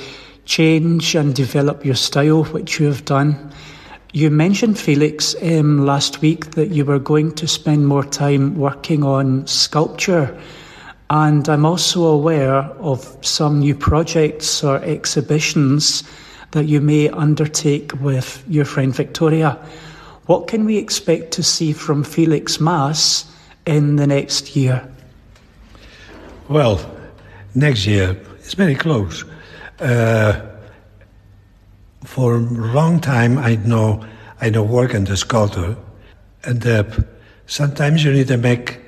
change 0.44 1.14
and 1.14 1.34
develop 1.34 1.86
your 1.86 1.94
style, 1.94 2.44
which 2.44 2.78
you 2.78 2.84
have 2.84 3.06
done. 3.06 3.50
You 4.12 4.28
mentioned, 4.28 4.78
Felix, 4.78 5.34
um, 5.42 5.86
last 5.86 6.20
week 6.20 6.50
that 6.50 6.68
you 6.68 6.84
were 6.84 6.98
going 6.98 7.34
to 7.36 7.48
spend 7.48 7.86
more 7.86 8.04
time 8.04 8.58
working 8.58 9.04
on 9.04 9.46
sculpture. 9.46 10.38
And 11.08 11.48
I'm 11.48 11.64
also 11.64 12.04
aware 12.04 12.56
of 12.78 13.16
some 13.22 13.60
new 13.60 13.74
projects 13.74 14.62
or 14.62 14.82
exhibitions 14.84 16.02
that 16.50 16.66
you 16.66 16.82
may 16.82 17.08
undertake 17.08 17.98
with 18.02 18.44
your 18.46 18.66
friend 18.66 18.94
Victoria. 18.94 19.58
What 20.26 20.46
can 20.46 20.66
we 20.66 20.76
expect 20.76 21.30
to 21.30 21.42
see 21.42 21.72
from 21.72 22.04
Felix 22.04 22.60
Mas 22.60 23.24
in 23.64 23.96
the 23.96 24.06
next 24.06 24.54
year? 24.54 24.86
Well, 26.48 26.80
next 27.54 27.86
year 27.86 28.16
it's 28.38 28.54
very 28.54 28.74
close. 28.74 29.24
Uh, 29.78 30.40
for 32.04 32.36
a 32.36 32.38
long 32.38 33.00
time, 33.00 33.38
I 33.38 33.56
know 33.56 34.04
I 34.40 34.50
know 34.50 34.62
work 34.62 34.94
in 34.94 35.04
the 35.04 35.16
sculptor, 35.16 35.76
and 36.44 36.66
uh, 36.66 36.84
sometimes 37.46 38.04
you 38.04 38.12
need 38.12 38.28
to 38.28 38.36
make 38.38 38.80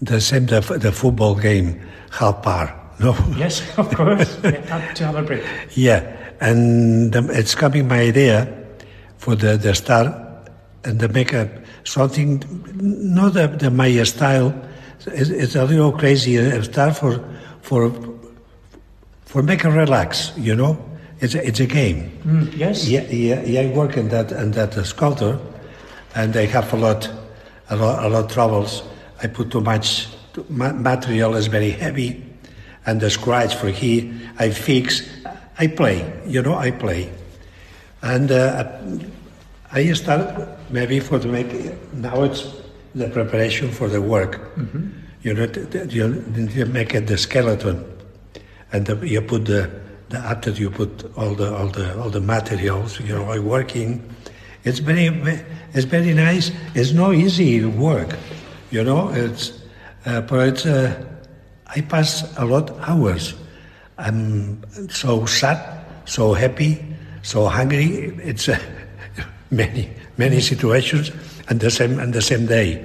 the 0.00 0.20
same 0.20 0.46
the, 0.46 0.60
the 0.60 0.92
football 0.92 1.34
game 1.34 1.80
half 2.10 2.42
par. 2.42 2.74
No. 3.00 3.14
Yes, 3.36 3.62
of 3.78 3.94
course. 3.94 4.34
to 4.42 5.04
have 5.06 5.14
a 5.14 5.22
break. 5.22 5.44
Yeah, 5.76 6.02
and 6.40 7.14
it's 7.14 7.54
coming 7.54 7.86
my 7.86 8.00
idea 8.00 8.52
for 9.18 9.36
the, 9.36 9.56
the 9.56 9.72
star 9.72 10.28
and 10.82 10.98
the 10.98 11.08
makeup 11.08 11.48
something 11.84 12.42
not 12.74 13.34
the, 13.34 13.46
the 13.46 13.70
my 13.70 14.02
style 14.02 14.52
it's, 15.06 15.30
it's 15.30 15.54
a 15.54 15.64
little 15.64 15.92
crazy 15.92 16.38
uh, 16.38 16.62
star 16.62 16.92
for 16.92 17.22
for 17.62 17.92
for 19.24 19.42
make 19.42 19.64
a 19.64 19.70
relax 19.70 20.32
you 20.36 20.54
know 20.54 20.76
it's 21.20 21.34
a, 21.34 21.46
it's 21.46 21.60
a 21.60 21.66
game 21.66 22.10
Mm, 22.24 22.56
yes. 22.56 22.86
yeah, 22.88 23.02
yeah, 23.10 23.40
yeah, 23.42 23.60
I 23.62 23.66
work 23.74 23.96
in 23.96 24.08
that 24.08 24.32
in 24.32 24.50
that 24.52 24.76
uh, 24.76 24.84
sculptor, 24.84 25.38
and 26.14 26.36
I 26.36 26.44
have 26.46 26.72
a 26.72 26.76
lot, 26.76 27.10
a 27.70 27.76
lot, 27.76 28.04
a 28.04 28.08
lot 28.08 28.24
of 28.26 28.30
troubles. 28.32 28.82
I 29.22 29.26
put 29.28 29.50
too 29.50 29.60
much 29.62 30.08
too, 30.34 30.44
ma- 30.50 30.72
material 30.72 31.34
is 31.36 31.46
very 31.48 31.70
heavy, 31.70 32.22
and 32.86 33.00
the 33.00 33.08
scratch 33.10 33.54
for 33.56 33.68
he 33.70 34.12
I 34.38 34.50
fix. 34.50 35.02
I 35.58 35.66
play, 35.68 36.04
you 36.26 36.42
know, 36.42 36.54
I 36.54 36.70
play, 36.70 37.10
and 38.02 38.30
uh, 38.30 38.68
I 39.72 39.92
start 39.94 40.48
maybe 40.70 41.00
for 41.00 41.18
the 41.18 41.28
make. 41.28 41.50
Now 41.94 42.22
it's 42.24 42.44
the 42.94 43.08
preparation 43.08 43.70
for 43.70 43.88
the 43.88 44.00
work. 44.00 44.40
You 45.22 45.34
know, 45.34 45.46
you, 45.88 46.24
you 46.54 46.66
make 46.66 46.94
it 46.94 47.06
the 47.06 47.18
skeleton, 47.18 47.84
and 48.72 48.86
the, 48.86 49.06
you 49.06 49.20
put 49.20 49.44
the 49.46 49.70
the 50.08 50.18
after 50.18 50.50
you 50.50 50.70
put 50.70 51.04
all 51.16 51.34
the 51.34 51.54
all 51.54 51.68
the 51.68 52.00
all 52.00 52.10
the 52.10 52.20
materials. 52.20 52.98
You 53.00 53.14
know, 53.14 53.30
I 53.30 53.38
working. 53.38 54.02
It's 54.64 54.78
very 54.78 55.06
it's 55.74 55.84
very 55.84 56.14
nice. 56.14 56.50
It's 56.74 56.92
no 56.92 57.12
easy 57.12 57.64
work. 57.64 58.16
You 58.70 58.84
know, 58.84 59.10
it's 59.10 59.52
uh, 60.06 60.20
but 60.22 60.48
it's. 60.48 60.66
Uh, 60.66 61.04
I 61.66 61.82
pass 61.82 62.24
a 62.38 62.46
lot 62.46 62.70
hours. 62.88 63.34
I'm 63.98 64.62
so 64.88 65.26
sad, 65.26 65.58
so 66.06 66.32
happy, 66.32 66.82
so 67.22 67.46
hungry. 67.46 68.16
It's 68.22 68.48
uh, 68.48 68.58
many 69.50 69.90
many 70.16 70.40
situations 70.40 71.10
and 71.48 71.60
the 71.60 71.70
same 71.70 71.98
and 71.98 72.12
the 72.12 72.22
same 72.22 72.46
day. 72.46 72.84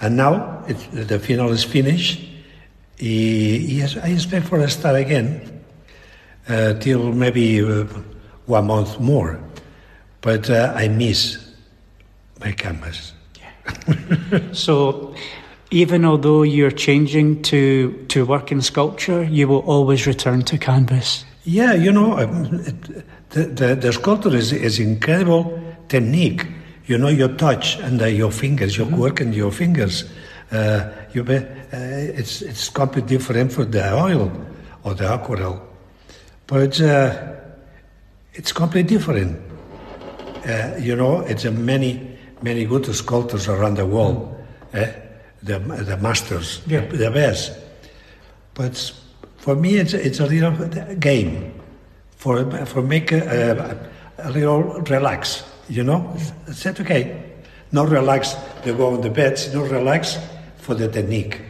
And 0.00 0.16
now 0.16 0.64
it's, 0.66 0.86
the 0.86 1.18
final 1.18 1.50
is 1.50 1.64
finished. 1.64 2.20
Yes, 2.98 3.96
I 3.96 4.08
expect 4.08 4.46
for 4.46 4.58
a 4.58 4.68
start 4.68 4.96
again 4.96 5.62
uh, 6.48 6.74
till 6.74 7.12
maybe 7.12 7.62
uh, 7.62 7.84
one 8.46 8.66
month 8.66 9.00
more. 9.00 9.40
But 10.20 10.50
uh, 10.50 10.72
I 10.76 10.88
miss 10.88 11.38
my 12.40 12.52
canvas. 12.52 13.12
So, 14.52 15.14
even 15.70 16.04
although 16.04 16.42
you're 16.42 16.70
changing 16.70 17.42
to, 17.42 18.04
to 18.08 18.26
work 18.26 18.50
in 18.50 18.60
sculpture, 18.60 19.22
you 19.22 19.46
will 19.48 19.60
always 19.60 20.06
return 20.06 20.42
to 20.42 20.58
canvas. 20.58 21.24
Yeah, 21.44 21.74
you 21.74 21.92
know, 21.92 22.18
um, 22.18 22.60
it, 22.66 23.30
the, 23.30 23.44
the, 23.44 23.74
the 23.76 23.92
sculpture 23.92 24.34
is, 24.34 24.52
is 24.52 24.78
incredible 24.78 25.62
technique. 25.88 26.46
You 26.90 26.98
know, 26.98 27.06
your 27.06 27.28
touch 27.28 27.78
and 27.78 28.02
uh, 28.02 28.06
your 28.06 28.32
fingers, 28.32 28.76
your 28.76 28.88
work 28.88 29.20
and 29.20 29.32
your 29.32 29.52
fingers. 29.52 30.04
Uh, 30.50 30.90
you 31.14 31.22
be, 31.22 31.36
uh, 31.36 31.44
it's, 31.72 32.42
it's 32.42 32.68
completely 32.68 33.16
different 33.16 33.52
for 33.52 33.64
the 33.64 33.94
oil 33.94 34.32
or 34.82 34.94
the 34.94 35.06
aquarelle. 35.08 35.62
But 36.48 36.80
uh, 36.80 37.36
it's 38.34 38.52
completely 38.52 38.96
different. 38.96 39.40
Uh, 40.44 40.74
you 40.80 40.96
know, 40.96 41.20
it's 41.20 41.44
a 41.44 41.52
many, 41.52 42.18
many 42.42 42.64
good 42.64 42.92
sculptors 42.92 43.46
around 43.46 43.76
the 43.76 43.86
world. 43.86 44.34
eh? 44.72 44.92
The, 45.44 45.60
the 45.60 45.96
masters, 45.98 46.60
Yeah. 46.66 46.86
the, 46.86 46.96
the 46.96 47.10
best. 47.12 47.52
But 48.54 48.92
for 49.36 49.54
me, 49.54 49.76
it's, 49.76 49.94
it's 49.94 50.18
a 50.18 50.26
little 50.26 50.50
game 50.96 51.54
for 52.16 52.50
for 52.66 52.82
make 52.82 53.12
a, 53.12 53.78
a, 54.18 54.28
a 54.28 54.30
little 54.32 54.62
relax. 54.90 55.44
You 55.70 55.84
know, 55.84 56.16
I 56.48 56.52
said 56.52 56.80
okay, 56.80 57.22
not 57.70 57.88
relax 57.88 58.34
to 58.64 58.74
go 58.74 58.94
on 58.94 59.02
the 59.02 59.10
bed, 59.10 59.40
not 59.54 59.70
relax 59.70 60.18
for 60.58 60.74
the 60.74 60.88
technique. 60.88 61.40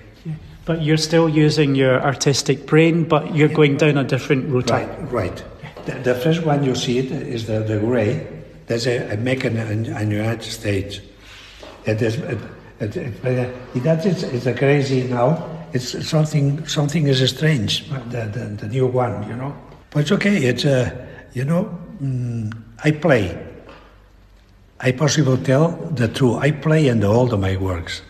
But 0.67 0.83
you're 0.83 0.99
still 0.99 1.27
using 1.27 1.75
your 1.75 2.03
artistic 2.03 2.67
brain, 2.67 3.05
but 3.05 3.35
you're 3.35 3.49
going 3.49 3.79
down 3.79 3.97
a 3.97 4.05
different 4.05 4.51
route. 4.51 4.69
Right, 4.69 5.11
right. 5.11 5.45
The, 5.87 5.93
the 6.13 6.15
first 6.15 6.45
one 6.45 6.65
you 6.65 6.75
see 6.75 6.99
it 6.99 7.11
is 7.11 7.47
the, 7.47 7.61
the 7.61 7.79
gray. 7.79 8.27
There's 8.67 8.87
a, 8.87 9.09
a 9.09 9.15
in, 9.15 9.87
in 9.87 10.11
United 10.11 10.51
States. 10.51 11.01
It 11.87 12.03
is. 12.03 12.17
It, 12.17 12.39
it, 12.79 12.97
it, 12.97 13.25
uh, 13.25 13.81
that 13.81 14.05
is 14.05 14.23
it's 14.23 14.47
a 14.47 14.55
crazy 14.55 15.05
now. 15.05 15.67
It's 15.73 16.07
something. 16.07 16.67
Something 16.67 17.07
is 17.07 17.27
strange. 17.31 17.89
The, 18.11 18.27
the, 18.27 18.67
the 18.67 18.69
new 18.69 18.87
one, 18.87 19.27
you 19.29 19.35
know. 19.35 19.57
But 19.91 20.01
it's 20.01 20.13
okay. 20.13 20.45
It's 20.45 20.67
uh, 20.67 20.95
you 21.33 21.47
know. 21.47 21.79
Mm, 22.03 22.53
I 22.85 22.91
play. 22.91 23.50
I 24.83 24.93
possibly 24.93 25.37
tell 25.45 25.73
the 25.95 26.09
truth. 26.09 26.39
I 26.39 26.53
play 26.53 26.89
in 26.89 27.05
all 27.05 27.33
of 27.33 27.41
my 27.41 27.57
works. 27.57 28.01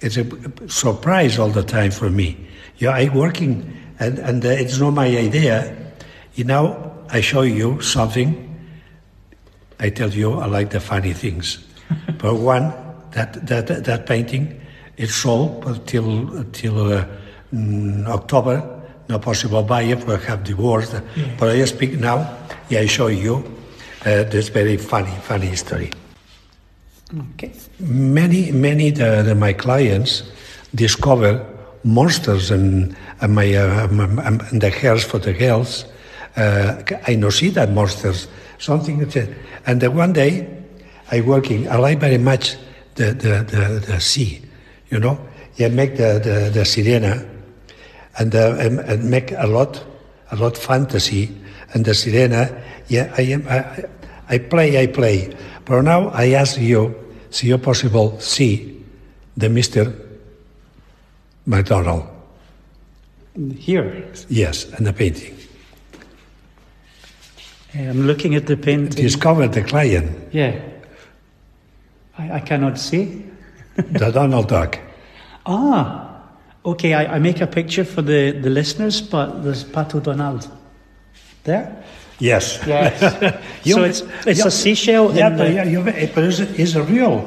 It's 0.00 0.16
a 0.16 0.26
surprise 0.68 1.38
all 1.38 1.50
the 1.50 1.62
time 1.62 1.92
for 1.92 2.10
me. 2.10 2.36
Yeah, 2.78 2.90
I 2.90 3.08
working, 3.14 3.72
and 4.00 4.18
and 4.18 4.44
uh, 4.44 4.48
it's 4.48 4.78
not 4.80 4.90
my 4.90 5.06
idea. 5.06 5.74
You 6.34 6.44
know, 6.44 6.92
I 7.10 7.20
show 7.20 7.42
you 7.42 7.80
something. 7.80 8.34
I 9.78 9.90
tell 9.90 10.10
you 10.10 10.40
I 10.40 10.46
like 10.46 10.70
the 10.70 10.80
funny 10.80 11.12
things, 11.12 11.58
but 12.18 12.34
one 12.34 12.72
that 13.12 13.46
that 13.46 13.84
that 13.84 14.06
painting, 14.06 14.60
it's 14.96 15.14
sold 15.14 15.64
until 15.64 16.44
till 16.50 16.92
uh, 16.92 17.06
mm, 17.54 18.06
October. 18.06 18.70
Not 19.06 19.20
possible 19.20 19.62
buy 19.62 19.82
it. 19.82 20.04
We 20.06 20.16
have 20.16 20.42
divorced, 20.44 20.96
but 21.38 21.50
I 21.50 21.64
speak 21.66 22.00
now. 22.00 22.36
Yeah, 22.70 22.80
I 22.80 22.86
show 22.86 23.08
you 23.08 23.53
uh, 24.04 24.24
this 24.24 24.48
very 24.48 24.76
funny 24.76 25.14
funny 25.22 25.54
story 25.56 25.90
Okay. 27.34 27.52
many 27.78 28.50
many 28.50 28.90
the, 28.90 29.22
the, 29.22 29.34
my 29.34 29.52
clients 29.52 30.22
discover 30.74 31.44
monsters 31.84 32.50
and, 32.50 32.96
and 33.20 33.34
my 33.34 33.54
uh, 33.54 33.86
and 34.24 34.60
the 34.60 34.70
hairs 34.70 35.04
for 35.04 35.18
the 35.18 35.32
girls. 35.32 35.84
Uh, 36.36 36.82
I 37.06 37.14
no 37.14 37.30
see 37.30 37.50
that 37.50 37.70
monsters 37.70 38.26
something 38.58 38.98
that, 38.98 39.16
uh, 39.16 39.32
and 39.66 39.80
the 39.80 39.90
one 39.90 40.12
day 40.12 40.48
I 41.12 41.20
working 41.20 41.68
I 41.70 41.76
like 41.76 42.00
very 42.00 42.18
much 42.18 42.56
the 42.96 43.12
the, 43.12 43.44
the, 43.44 43.84
the 43.86 44.00
sea, 44.00 44.40
you 44.90 44.98
know. 44.98 45.18
I 45.60 45.68
make 45.68 45.96
the 45.96 46.18
the, 46.18 46.50
the 46.52 46.64
sirena, 46.64 47.28
and, 48.18 48.34
uh, 48.34 48.56
and 48.58 48.80
and 48.80 49.08
make 49.08 49.30
a 49.32 49.46
lot 49.46 49.84
a 50.32 50.36
lot 50.36 50.56
fantasy 50.56 51.30
and 51.74 51.84
the 51.84 51.92
sirena. 51.92 52.60
Yeah, 52.88 53.14
I 53.16 53.22
am 53.22 53.46
I, 53.48 53.84
I 54.28 54.38
play 54.38 54.80
I 54.82 54.86
play. 54.86 55.36
But 55.64 55.82
now 55.82 56.08
I 56.08 56.32
ask 56.32 56.60
you, 56.60 56.94
see 57.30 57.48
you 57.48 57.58
possible 57.58 58.18
see 58.20 58.82
the 59.36 59.48
Mister 59.48 59.92
McDonald. 61.46 62.06
Here, 63.58 64.06
Yes, 64.28 64.66
and 64.72 64.86
the 64.86 64.92
painting. 64.92 65.36
I'm 67.74 68.06
looking 68.06 68.36
at 68.36 68.46
the 68.46 68.56
painting. 68.56 69.02
Discover 69.02 69.48
the 69.48 69.62
client, 69.62 70.32
Yeah. 70.32 70.60
I, 72.16 72.34
I 72.34 72.40
cannot 72.40 72.78
see. 72.78 73.24
the 73.76 74.10
Donald 74.12 74.48
Duck. 74.48 74.78
Ah, 75.46 76.22
okay. 76.64 76.94
I, 76.94 77.16
I 77.16 77.18
make 77.18 77.40
a 77.40 77.46
picture 77.46 77.84
for 77.84 78.02
the, 78.02 78.30
the 78.30 78.50
listeners, 78.50 79.00
but 79.00 79.42
there's 79.42 79.64
Pato 79.64 80.00
Donald. 80.00 80.48
There? 81.42 81.83
Yes. 82.18 82.60
Yes. 82.66 83.00
So 83.64 83.82
it's 83.82 84.02
it's 84.26 84.44
a 84.44 84.50
seashell. 84.50 85.14
Yeah, 85.14 85.30
but 85.30 85.38
the, 85.38 85.52
yeah, 85.52 86.10
but 86.14 86.24
it's, 86.24 86.38
it's 86.40 86.74
a 86.74 86.82
real. 86.82 87.24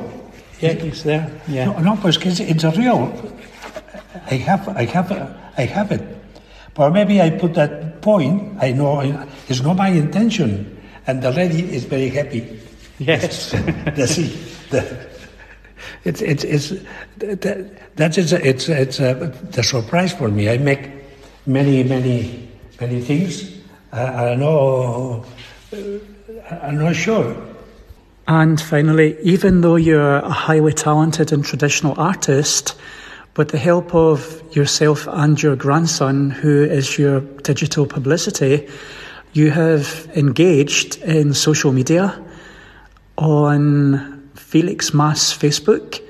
yeah, 0.59 0.69
it's 0.69 1.01
there. 1.01 1.31
Yeah. 1.47 1.65
No, 1.65 1.79
no, 1.79 1.95
but 1.95 2.15
it's, 2.15 2.39
it's 2.39 2.63
a 2.63 2.71
real. 2.71 3.11
I 4.29 4.35
have, 4.35 4.69
I 4.69 4.85
have, 4.85 5.11
I 5.57 5.65
have 5.65 5.91
it. 5.91 6.03
But 6.75 6.91
maybe 6.91 7.21
I 7.21 7.31
put 7.31 7.55
that 7.55 8.01
point. 8.01 8.57
I 8.61 8.71
know 8.71 9.01
it's 9.47 9.61
not 9.61 9.77
my 9.77 9.89
intention, 9.89 10.77
and 11.07 11.23
the 11.23 11.31
lady 11.31 11.73
is 11.73 11.85
very 11.85 12.09
happy. 12.09 12.59
Yes. 12.99 13.51
the 13.95 14.07
sea. 14.07 14.29
The, 14.69 15.07
it's 16.03 16.21
it's 16.21 16.43
it's 16.43 16.69
that, 17.17 17.95
that 17.95 18.17
is 18.17 18.31
it's 18.31 18.69
it's 18.69 18.99
a, 18.99 19.33
the 19.51 19.63
surprise 19.63 20.13
for 20.13 20.29
me. 20.29 20.49
I 20.49 20.57
make 20.57 20.89
many 21.45 21.83
many 21.83 22.47
many 22.79 23.01
things. 23.01 23.56
I, 23.97 24.35
know. 24.35 25.25
I'm 26.51 26.77
not 26.77 26.95
sure. 26.95 27.35
And 28.27 28.59
finally, 28.59 29.17
even 29.21 29.61
though 29.61 29.75
you're 29.75 30.17
a 30.17 30.29
highly 30.29 30.73
talented 30.73 31.31
and 31.31 31.43
traditional 31.43 31.99
artist, 31.99 32.75
with 33.37 33.49
the 33.49 33.57
help 33.57 33.93
of 33.93 34.41
yourself 34.55 35.07
and 35.11 35.41
your 35.41 35.55
grandson, 35.55 36.31
who 36.31 36.63
is 36.63 36.97
your 36.97 37.21
digital 37.21 37.85
publicity, 37.85 38.67
you 39.33 39.51
have 39.51 40.09
engaged 40.15 40.97
in 41.03 41.33
social 41.33 41.71
media 41.71 42.23
on 43.17 44.29
Felix 44.35 44.93
Mas 44.93 45.31
Facebook 45.33 46.01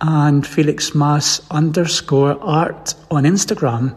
and 0.00 0.44
Felix 0.44 0.94
Mas 0.94 1.40
underscore 1.50 2.36
art 2.42 2.94
on 3.10 3.22
Instagram 3.22 3.96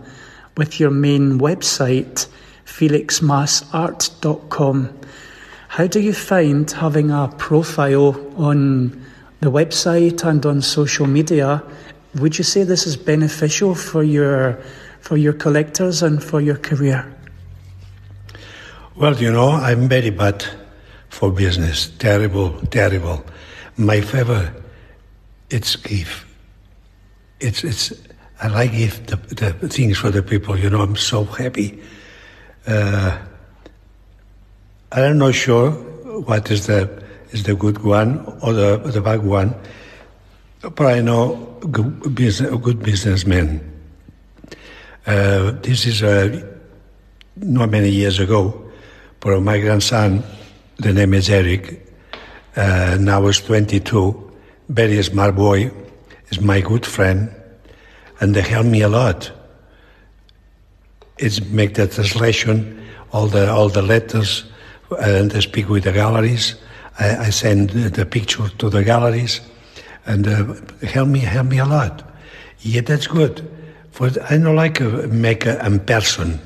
with 0.55 0.79
your 0.79 0.91
main 0.91 1.39
website, 1.39 2.27
felixmassart.com. 2.65 4.99
How 5.67 5.87
do 5.87 5.99
you 5.99 6.13
find 6.13 6.69
having 6.71 7.11
a 7.11 7.27
profile 7.37 8.15
on 8.37 8.89
the 9.41 9.51
website 9.51 10.23
and 10.23 10.45
on 10.45 10.61
social 10.61 11.07
media? 11.07 11.63
Would 12.15 12.37
you 12.37 12.43
say 12.43 12.63
this 12.63 12.87
is 12.87 12.95
beneficial 12.95 13.75
for 13.75 14.03
your 14.03 14.57
for 15.01 15.17
your 15.17 15.33
collectors 15.33 16.01
and 16.01 16.23
for 16.23 16.41
your 16.41 16.57
career? 16.57 17.05
Well, 18.95 19.15
you 19.17 19.31
know, 19.31 19.49
I'm 19.49 19.89
very 19.89 20.09
bad 20.09 20.45
for 21.09 21.31
business. 21.31 21.89
Terrible, 21.99 22.59
terrible. 22.71 23.23
My 23.77 24.01
favorite, 24.01 24.53
it's 25.49 25.75
give. 25.75 26.25
It's 27.39 27.63
it's. 27.63 27.93
I 28.41 28.47
like 28.47 28.71
give 28.71 29.05
the, 29.07 29.17
the 29.35 29.69
things 29.69 29.97
for 29.97 30.09
the 30.09 30.23
people. 30.23 30.57
You 30.57 30.69
know, 30.69 30.81
I'm 30.81 30.95
so 30.95 31.25
happy. 31.25 31.81
Uh, 32.67 33.17
I'm 34.91 35.17
not 35.17 35.35
sure 35.35 35.71
what 35.71 36.49
is 36.49 36.67
the 36.67 37.03
is 37.31 37.43
the 37.43 37.53
good 37.53 37.83
one 37.83 38.25
or 38.41 38.53
the 38.53 38.77
the 38.77 39.01
bad 39.01 39.23
one, 39.23 39.53
but 40.61 40.81
I 40.81 41.01
know 41.01 41.35
good 41.71 42.15
business, 42.15 42.49
good 42.61 42.81
businessman. 42.81 43.61
Uh, 45.05 45.51
this 45.61 45.85
is 45.85 46.01
uh, 46.01 46.41
not 47.35 47.69
many 47.69 47.89
years 47.89 48.19
ago, 48.19 48.65
but 49.19 49.39
my 49.41 49.59
grandson, 49.59 50.23
the 50.77 50.93
name 50.93 51.13
is 51.13 51.29
Eric, 51.29 51.85
uh, 52.55 52.97
now 52.99 53.27
is 53.27 53.39
22, 53.41 54.31
very 54.69 55.03
smart 55.03 55.35
boy, 55.35 55.69
is 56.29 56.41
my 56.41 56.61
good 56.61 56.85
friend, 56.85 57.29
and 58.19 58.33
they 58.33 58.41
help 58.41 58.65
me 58.65 58.81
a 58.81 58.89
lot. 58.89 59.31
It's 61.17 61.41
make 61.45 61.75
the 61.75 61.87
translation, 61.87 62.85
all 63.11 63.27
the 63.27 63.49
all 63.49 63.69
the 63.69 63.81
letters, 63.81 64.43
and 64.99 65.33
I 65.33 65.39
speak 65.39 65.69
with 65.69 65.83
the 65.83 65.93
galleries. 65.93 66.55
I, 66.99 67.27
I 67.27 67.29
send 67.29 67.69
the 67.69 68.05
picture 68.05 68.49
to 68.49 68.69
the 68.69 68.83
galleries, 68.83 69.41
and 70.05 70.27
uh, 70.27 70.55
help 70.85 71.07
me 71.07 71.19
help 71.19 71.47
me 71.47 71.59
a 71.59 71.65
lot. 71.65 72.03
Yeah, 72.59 72.81
that's 72.81 73.07
good. 73.07 73.49
For 73.91 74.07
I 74.29 74.37
don't 74.37 74.55
like 74.55 74.75
to 74.75 75.07
make 75.07 75.45
a, 75.45 75.57
a 75.59 75.79
person. 75.79 76.39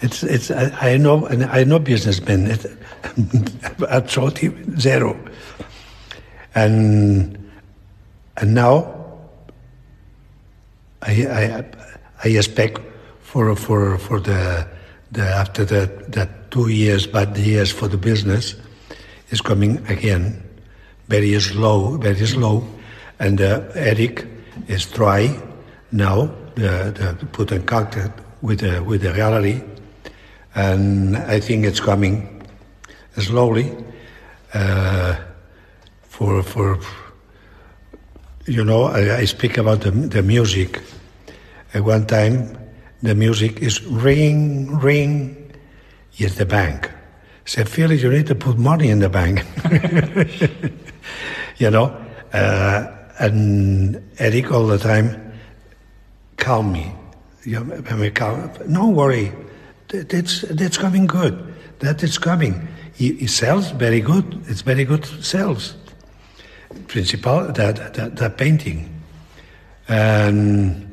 It's 0.00 0.22
it's 0.22 0.50
I, 0.50 0.92
I 0.92 0.96
know 0.96 1.26
and 1.26 1.44
I 1.44 1.64
know 1.64 1.80
businessmen. 1.80 2.46
It, 2.46 2.66
absolutely 3.88 4.54
zero. 4.78 5.18
And 6.54 7.38
and 8.36 8.54
now 8.54 8.94
I 11.02 11.26
I 11.26 11.64
I 12.22 12.28
expect 12.28 12.80
for 13.34 13.56
for 13.56 13.98
for 13.98 14.20
the 14.20 14.64
the 15.10 15.22
after 15.22 15.64
the 15.64 15.90
that 16.06 16.52
two 16.52 16.68
years 16.68 17.04
bad 17.04 17.36
years 17.36 17.72
for 17.72 17.88
the 17.88 17.96
business 17.98 18.54
is 19.30 19.40
coming 19.40 19.84
again 19.88 20.40
very 21.08 21.40
slow 21.40 21.98
very 21.98 22.26
slow. 22.26 22.62
And 23.18 23.40
uh, 23.40 23.62
Eric 23.74 24.26
is 24.68 24.86
try 24.86 25.34
now 25.90 26.30
the, 26.54 26.94
the 26.94 27.26
put 27.32 27.50
in 27.50 27.64
contact 27.64 28.20
with 28.40 28.60
the 28.60 28.80
with 28.84 29.02
the 29.02 29.12
gallery 29.12 29.62
and 30.54 31.16
I 31.16 31.40
think 31.40 31.64
it's 31.64 31.80
coming 31.80 32.46
slowly 33.18 33.74
uh, 34.52 35.16
for 36.02 36.40
for 36.44 36.78
you 38.46 38.64
know 38.64 38.84
I, 38.84 39.16
I 39.16 39.24
speak 39.24 39.58
about 39.58 39.80
the, 39.80 39.90
the 39.90 40.22
music. 40.22 40.80
At 41.74 41.82
one 41.82 42.06
time 42.06 42.63
the 43.04 43.14
music 43.14 43.60
is 43.60 43.84
ring 43.84 44.78
ring 44.78 45.52
yes 46.14 46.34
the 46.36 46.46
bank. 46.46 46.90
Say 47.44 47.64
Felix 47.64 48.02
you 48.02 48.10
need 48.10 48.26
to 48.26 48.34
put 48.34 48.58
money 48.58 48.88
in 48.88 49.00
the 49.00 49.08
bank. 49.08 49.44
You 51.56 51.70
know 51.70 51.96
uh, 52.32 52.90
and 53.20 54.02
Eric 54.18 54.50
all 54.50 54.66
the 54.66 54.78
time 54.78 55.24
calm 56.36 56.72
me. 56.72 56.92
You 57.44 57.62
know, 57.64 58.10
calm, 58.10 58.50
don't 58.72 58.94
worry. 58.94 59.32
That's 59.88 60.42
that's 60.42 60.78
coming 60.78 61.06
good. 61.06 61.54
That 61.80 62.02
is 62.02 62.18
coming. 62.18 62.68
He, 62.94 63.26
sells 63.26 63.70
very 63.70 64.00
good. 64.00 64.42
It's 64.46 64.62
very 64.62 64.84
good 64.84 65.04
sales. 65.22 65.74
Principal 66.88 67.52
that 67.52 67.94
that, 67.94 68.16
that 68.16 68.36
painting, 68.36 69.02
and 69.88 70.83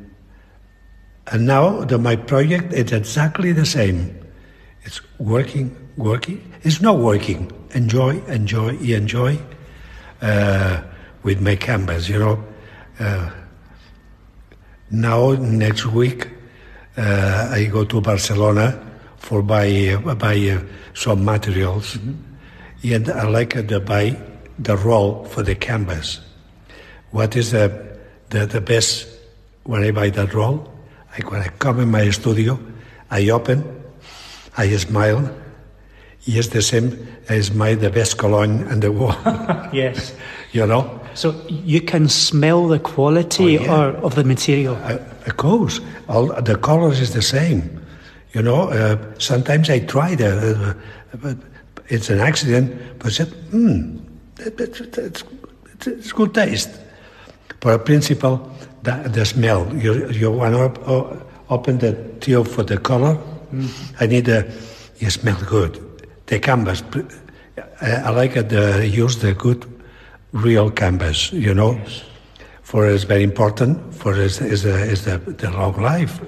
and 1.32 1.46
now 1.46 1.84
the, 1.84 1.98
my 1.98 2.16
project 2.16 2.72
is 2.72 2.92
exactly 2.92 3.52
the 3.52 3.66
same. 3.66 4.18
It's 4.84 5.00
working, 5.18 5.76
working. 5.96 6.52
It's 6.62 6.80
not 6.80 6.98
working. 6.98 7.50
Enjoy, 7.74 8.20
enjoy, 8.26 8.76
enjoy. 8.76 9.38
Uh, 10.20 10.82
with 11.22 11.40
my 11.40 11.56
canvas, 11.56 12.08
you 12.08 12.18
know. 12.18 12.44
Uh, 12.98 13.30
now 14.90 15.32
next 15.32 15.86
week 15.86 16.28
uh, 16.96 17.48
I 17.50 17.64
go 17.64 17.84
to 17.84 18.00
Barcelona 18.00 18.78
for 19.16 19.42
buy 19.42 19.96
buy 19.96 20.36
uh, 20.48 20.60
some 20.94 21.24
materials, 21.24 21.94
mm-hmm. 21.94 22.92
and 22.92 23.08
I 23.08 23.24
like 23.28 23.68
to 23.68 23.80
buy 23.80 24.16
the 24.58 24.76
roll 24.76 25.24
for 25.24 25.42
the 25.42 25.54
canvas. 25.54 26.20
What 27.10 27.36
is 27.36 27.52
the 27.52 27.98
the, 28.30 28.46
the 28.46 28.60
best 28.60 29.08
when 29.64 29.82
I 29.82 29.90
buy 29.90 30.10
that 30.10 30.34
roll? 30.34 30.71
I, 31.16 31.20
when 31.28 31.42
I 31.42 31.48
come 31.48 31.80
in 31.80 31.90
my 31.90 32.10
studio, 32.10 32.58
I 33.10 33.28
open, 33.30 33.64
I 34.56 34.74
smile. 34.76 35.30
Yes, 36.24 36.48
the 36.48 36.62
same 36.62 37.06
as 37.28 37.52
my 37.52 37.74
the 37.74 37.90
best 37.90 38.16
cologne 38.16 38.66
in 38.70 38.80
the 38.80 38.92
world. 38.92 39.16
yes, 39.72 40.14
you 40.52 40.66
know. 40.66 41.00
So 41.14 41.34
you 41.48 41.80
can 41.80 42.08
smell 42.08 42.68
the 42.68 42.78
quality 42.78 43.58
oh, 43.58 43.62
yeah. 43.62 43.80
or, 43.80 43.88
of 44.04 44.14
the 44.14 44.24
material. 44.24 44.76
Uh, 44.76 44.98
of 45.26 45.36
course, 45.36 45.80
all 46.08 46.28
the 46.40 46.56
colors 46.56 47.00
is 47.00 47.12
the 47.12 47.22
same. 47.22 47.84
You 48.32 48.42
know, 48.42 48.70
uh, 48.70 48.96
sometimes 49.18 49.68
I 49.68 49.80
try 49.80 50.14
the, 50.14 50.76
uh, 51.22 51.34
it's 51.88 52.08
an 52.08 52.20
accident, 52.20 52.98
but 52.98 53.12
said, 53.12 53.28
hmm, 53.50 53.98
it's, 54.38 55.24
it's 55.86 56.12
good 56.12 56.32
taste. 56.32 56.70
But 57.60 57.74
a 57.74 57.78
principle, 57.78 58.50
the, 58.82 59.08
the 59.08 59.24
smell, 59.24 59.74
you, 59.74 60.08
you 60.10 60.30
want 60.30 60.54
to 60.54 61.26
open 61.50 61.78
the 61.78 61.92
tube 62.20 62.46
for 62.48 62.62
the 62.62 62.78
color, 62.78 63.18
mm. 63.52 63.68
I 64.00 64.06
need 64.06 64.28
a, 64.28 64.50
you 64.98 65.10
smell 65.10 65.38
good. 65.46 65.78
The 66.26 66.38
canvas, 66.38 66.82
I, 67.80 67.90
I 67.90 68.10
like 68.10 68.36
it, 68.36 68.52
uh, 68.52 68.78
use 68.78 69.18
the 69.18 69.34
good 69.34 69.66
real 70.32 70.70
canvas, 70.70 71.32
you 71.32 71.54
know. 71.54 71.72
Yes. 71.72 72.04
For 72.62 72.88
it's 72.88 73.04
very 73.04 73.22
important 73.22 73.94
for 73.94 74.14
is, 74.14 74.40
is, 74.40 74.62
the, 74.62 74.82
is 74.82 75.04
the, 75.04 75.18
the 75.18 75.50
long 75.50 75.80
life. 75.80 76.20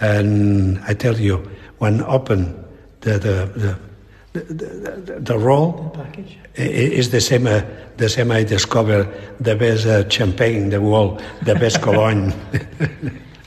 And 0.00 0.78
I 0.86 0.94
tell 0.94 1.18
you, 1.18 1.50
when 1.78 2.02
open 2.02 2.64
the 3.00 3.18
the 3.18 3.50
the, 3.56 3.78
the, 4.32 4.40
the, 4.40 5.20
the 5.20 5.38
roll 5.38 5.96
is 6.54 7.10
the 7.10 7.20
same. 7.20 7.46
Uh, 7.46 7.62
the 7.96 8.08
same 8.08 8.30
I 8.30 8.44
discover 8.44 9.12
the 9.40 9.56
best 9.56 9.84
uh, 9.84 10.08
champagne 10.08 10.54
in 10.54 10.70
the 10.70 10.80
world, 10.80 11.20
the 11.42 11.56
best 11.56 11.82
cologne. 11.82 12.32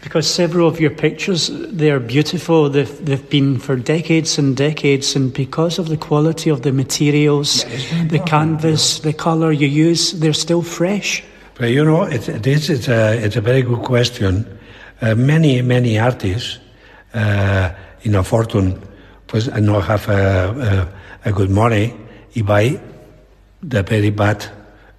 because 0.01 0.29
several 0.29 0.67
of 0.67 0.79
your 0.79 0.89
pictures 0.89 1.49
they 1.71 1.89
are 1.89 1.99
beautiful. 1.99 2.69
They've 2.69 3.05
they've 3.05 3.29
been 3.29 3.59
for 3.59 3.75
decades 3.75 4.38
and 4.38 4.57
decades, 4.57 5.15
and 5.15 5.34
because 5.34 5.79
of 5.79 5.88
the 5.88 5.97
quality 5.97 6.49
of 6.49 6.61
the 6.63 6.71
materials, 6.71 7.63
yeah, 7.63 8.07
the 8.07 8.19
canvas, 8.19 8.99
the 8.99 9.13
color 9.13 9.51
you 9.51 9.67
use, 9.67 10.11
they're 10.11 10.34
still 10.34 10.61
fresh. 10.61 11.23
But 11.55 11.69
you 11.69 11.86
know, 11.86 12.03
it, 12.03 12.43
this 12.43 12.69
is 12.69 12.88
a, 12.88 13.23
it's 13.23 13.36
a 13.36 13.41
very 13.41 13.61
good 13.61 13.84
question 13.84 14.45
uh, 15.01 15.15
many, 15.15 15.61
many 15.61 15.97
artists 15.99 16.59
uh, 17.13 17.71
in 18.03 18.15
a 18.15 18.23
fortune 18.23 18.82
pues, 19.32 19.47
not 19.47 19.86
have 19.86 20.09
a, 20.09 20.89
a, 21.25 21.29
a, 21.29 21.32
good 21.32 21.49
money, 21.49 21.93
he 22.29 22.41
buy 22.41 22.79
the 23.63 23.82
very 23.82 24.09
bad 24.09 24.45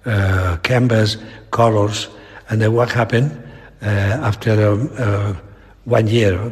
uh, 0.05 0.57
canvas, 0.63 1.17
colors, 1.51 2.07
and 2.49 2.59
then 2.59 2.73
what 2.73 2.91
happened 2.91 3.31
uh, 3.83 3.85
after 3.85 4.71
um, 4.71 4.89
uh, 4.97 5.33
one 5.85 6.07
year, 6.07 6.51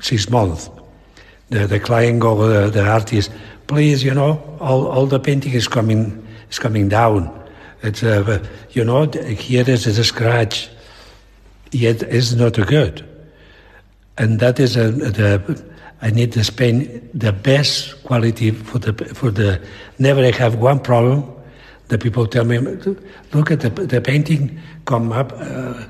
six 0.00 0.28
months, 0.28 0.68
the, 1.50 1.66
the 1.66 1.78
client 1.78 2.20
go 2.20 2.36
the, 2.48 2.70
the 2.70 2.84
artist, 2.84 3.30
please, 3.68 4.02
you 4.02 4.12
know, 4.12 4.42
all, 4.58 4.88
all 4.88 5.06
the 5.06 5.20
painting 5.20 5.52
is 5.52 5.68
coming 5.68 6.26
is 6.50 6.58
coming 6.58 6.88
down. 6.88 7.30
It's 7.82 8.02
uh, 8.02 8.44
you 8.72 8.84
know 8.84 9.06
here 9.06 9.68
is 9.68 9.86
a 9.86 10.04
scratch 10.04 10.68
yet 11.70 12.02
is 12.02 12.34
not 12.34 12.54
good. 12.54 13.08
And 14.18 14.40
that 14.40 14.60
is 14.60 14.76
a, 14.76 14.90
the, 14.90 15.71
I 16.02 16.10
need 16.10 16.32
to 16.32 16.44
spend 16.44 17.10
the 17.14 17.32
best 17.32 18.02
quality 18.04 18.50
for 18.50 18.78
the, 18.78 18.92
for 19.14 19.30
the, 19.30 19.60
never 19.98 20.30
have 20.32 20.56
one 20.56 20.80
problem. 20.80 21.32
The 21.88 21.98
people 21.98 22.26
tell 22.26 22.44
me, 22.44 22.58
look 22.58 23.50
at 23.50 23.60
the, 23.60 23.70
the 23.70 24.00
painting, 24.00 24.60
come 24.84 25.12
up, 25.12 25.32
uh, 25.32 25.84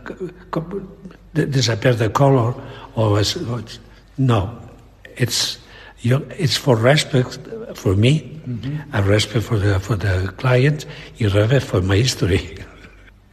come, 0.50 0.88
disappear 1.32 1.94
the 1.94 2.10
color, 2.10 2.54
or 2.94 3.20
it's, 3.20 3.36
no, 4.18 4.58
it's, 5.16 5.58
You, 6.02 6.26
it's 6.36 6.56
for 6.56 6.74
respect 6.74 7.38
for 7.74 7.94
me, 7.94 8.40
mm-hmm. 8.44 8.76
and 8.92 9.06
respect 9.06 9.44
for 9.44 9.56
the 9.56 9.78
for 9.78 9.94
the 9.94 10.34
client. 10.36 10.84
You 11.16 11.28
respect 11.28 11.64
for 11.64 11.80
my 11.80 11.96
history. 11.96 12.58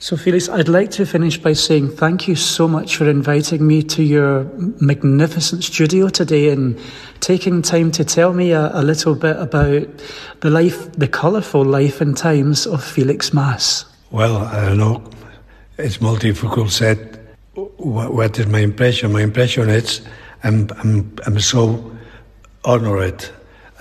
So, 0.01 0.15
Felix, 0.15 0.47
I'd 0.47 0.69
like 0.69 0.91
to 0.91 1.05
finish 1.05 1.37
by 1.37 1.51
saying 1.51 1.89
thank 1.89 2.25
you 2.25 2.35
so 2.37 2.69
much 2.69 2.95
for 2.95 3.09
inviting 3.09 3.67
me 3.67 3.83
to 3.83 4.01
your 4.01 4.45
magnificent 4.79 5.61
studio 5.65 6.07
today 6.07 6.51
and 6.51 6.79
taking 7.19 7.61
time 7.61 7.91
to 7.91 8.05
tell 8.05 8.31
me 8.31 8.53
a, 8.53 8.71
a 8.73 8.81
little 8.81 9.13
bit 9.13 9.35
about 9.35 9.89
the 10.39 10.49
life, 10.49 10.89
the 10.93 11.07
colourful 11.09 11.65
life 11.65 11.99
and 11.99 12.15
times 12.15 12.65
of 12.65 12.81
Felix 12.81 13.33
Mas. 13.33 13.83
Well, 14.09 14.37
I 14.37 14.67
don't 14.67 14.77
know. 14.77 15.03
It's 15.77 15.97
difficult 15.97 16.71
said. 16.71 17.19
What, 17.55 18.13
what 18.13 18.39
is 18.39 18.47
my 18.47 18.59
impression? 18.59 19.11
My 19.11 19.21
impression 19.21 19.69
is 19.69 19.99
I'm, 20.45 20.69
I'm, 20.77 21.13
I'm 21.25 21.41
so 21.41 21.91
honored, 22.63 23.25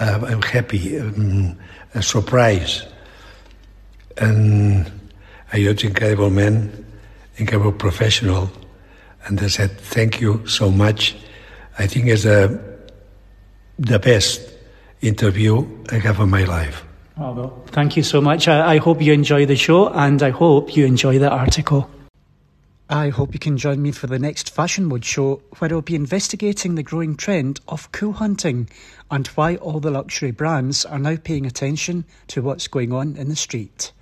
uh, 0.01 0.19
I'm 0.27 0.43
happy, 0.43 0.97
I'm 0.97 1.57
surprised. 2.01 2.89
And 4.17 4.98
a 5.53 5.59
huge, 5.59 5.85
incredible 5.85 6.31
man, 6.31 6.85
incredible 7.37 7.73
professional. 7.73 8.51
And 9.27 9.41
I 9.41 9.49
said, 9.49 9.79
thank 9.79 10.21
you 10.21 10.47
so 10.47 10.71
much. 10.71 11.17
I 11.79 11.87
think 11.87 12.07
it's 12.07 12.25
a, 12.25 12.61
the 13.79 13.99
best 13.99 14.41
interview 15.01 15.67
I 15.91 15.97
have 15.97 16.21
in 16.21 16.31
my 16.31 16.45
life. 16.45 16.85
Oh, 17.17 17.33
well, 17.33 17.63
thank 17.69 17.97
you 17.97 18.03
so 18.03 18.21
much. 18.21 18.47
I, 18.47 18.75
I 18.75 18.79
hope 18.79 19.03
you 19.03 19.13
enjoy 19.13 19.47
the 19.47 19.57
show 19.57 19.89
and 19.89 20.23
I 20.23 20.31
hope 20.31 20.77
you 20.77 20.87
enjoy 20.87 21.19
the 21.19 21.31
article. 21.31 21.91
I 22.91 23.11
hope 23.11 23.35
you 23.35 23.39
can 23.39 23.59
join 23.59 23.83
me 23.83 23.93
for 23.93 24.07
the 24.07 24.19
next 24.19 24.49
Fashion 24.49 24.87
Mode 24.87 25.05
show, 25.05 25.43
where 25.59 25.71
I'll 25.71 25.83
be 25.83 25.95
investigating 25.95 26.75
the 26.75 26.83
growing 26.83 27.17
trend 27.17 27.61
of 27.69 27.93
cool 27.93 28.15
hunting 28.15 28.71
and 29.11 29.27
why 29.29 29.57
all 29.57 29.79
the 29.79 29.91
luxury 29.91 30.31
brands 30.31 30.87
are 30.87 30.99
now 30.99 31.17
paying 31.17 31.45
attention 31.45 32.07
to 32.29 32.41
what's 32.41 32.67
going 32.67 32.93
on 32.93 33.17
in 33.17 33.29
the 33.29 33.37
street. 33.37 33.93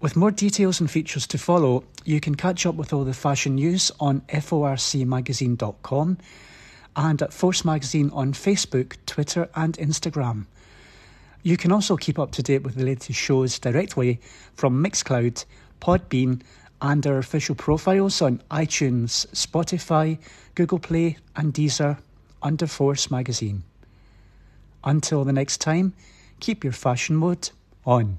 With 0.00 0.16
more 0.16 0.30
details 0.30 0.80
and 0.80 0.90
features 0.90 1.26
to 1.26 1.36
follow, 1.36 1.84
you 2.06 2.20
can 2.20 2.34
catch 2.34 2.64
up 2.64 2.74
with 2.74 2.90
all 2.94 3.04
the 3.04 3.12
fashion 3.12 3.56
news 3.56 3.92
on 4.00 4.22
forcmagazine.com 4.22 6.18
and 6.96 7.22
at 7.22 7.34
Force 7.34 7.66
Magazine 7.66 8.10
on 8.14 8.32
Facebook, 8.32 8.96
Twitter, 9.04 9.50
and 9.54 9.76
Instagram. 9.76 10.46
You 11.42 11.58
can 11.58 11.70
also 11.70 11.98
keep 11.98 12.18
up 12.18 12.32
to 12.32 12.42
date 12.42 12.62
with 12.62 12.76
the 12.76 12.84
latest 12.84 13.18
shows 13.18 13.58
directly 13.58 14.20
from 14.54 14.82
Mixcloud, 14.82 15.44
Podbean, 15.82 16.40
and 16.80 17.06
our 17.06 17.18
official 17.18 17.54
profiles 17.54 18.22
on 18.22 18.42
iTunes, 18.50 19.26
Spotify, 19.34 20.18
Google 20.54 20.78
Play, 20.78 21.18
and 21.36 21.52
Deezer 21.52 21.98
under 22.42 22.66
Force 22.66 23.10
Magazine. 23.10 23.64
Until 24.82 25.24
the 25.24 25.32
next 25.34 25.58
time, 25.60 25.92
keep 26.40 26.64
your 26.64 26.72
fashion 26.72 27.16
mode 27.16 27.50
on. 27.84 28.18